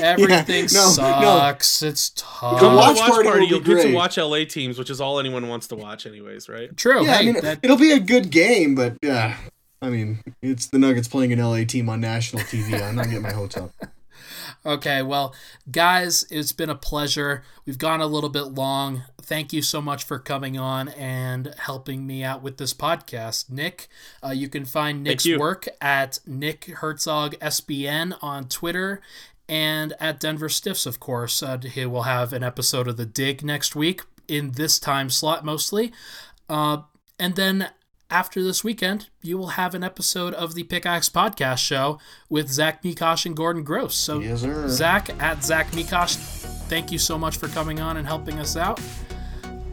[0.02, 1.80] everything yeah, no, sucks.
[1.80, 1.88] No.
[1.88, 2.59] It's tough.
[2.59, 5.46] The watch, watch party, party you'll get to watch LA teams, which is all anyone
[5.46, 6.76] wants to watch, anyways, right?
[6.76, 7.04] True.
[7.04, 7.61] Yeah, hey, I mean, that...
[7.62, 9.36] it'll be a good game, but yeah,
[9.80, 12.82] I mean, it's the Nuggets playing an LA team on national TV.
[12.82, 13.70] I'm not getting my hopes up.
[14.66, 15.34] Okay, well,
[15.70, 17.44] guys, it's been a pleasure.
[17.64, 19.04] We've gone a little bit long.
[19.29, 23.51] Thank you so much for coming on and helping me out with this podcast.
[23.51, 23.89] Nick,
[24.24, 29.03] uh, you can find Nick's work at Nick Herzog SBN on Twitter
[29.47, 31.43] and at Denver Stiffs, of course.
[31.43, 35.45] Uh, he will have an episode of The Dig next week in this time slot
[35.45, 35.93] mostly.
[36.49, 36.79] Uh,
[37.18, 37.68] and then
[38.09, 41.99] after this weekend, you will have an episode of the Pickaxe Podcast Show
[42.31, 43.95] with Zach Mikash and Gordon Gross.
[43.95, 46.16] So, yes, Zach at Zach Mikash,
[46.70, 48.81] thank you so much for coming on and helping us out.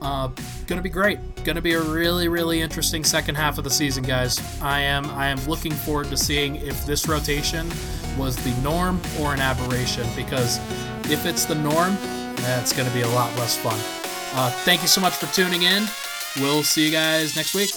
[0.06, 0.30] Uh,
[0.68, 1.18] gonna be great.
[1.43, 4.39] Gonna be a really, really interesting second half of the season, guys.
[4.62, 7.68] I am, I am looking forward to seeing if this rotation
[8.16, 10.08] was the norm or an aberration.
[10.16, 10.60] Because
[11.10, 11.97] if it's the norm,
[12.36, 13.80] that's gonna be a lot less fun.
[14.38, 15.88] Uh, thank you so much for tuning in.
[16.38, 17.72] We'll see you guys next week.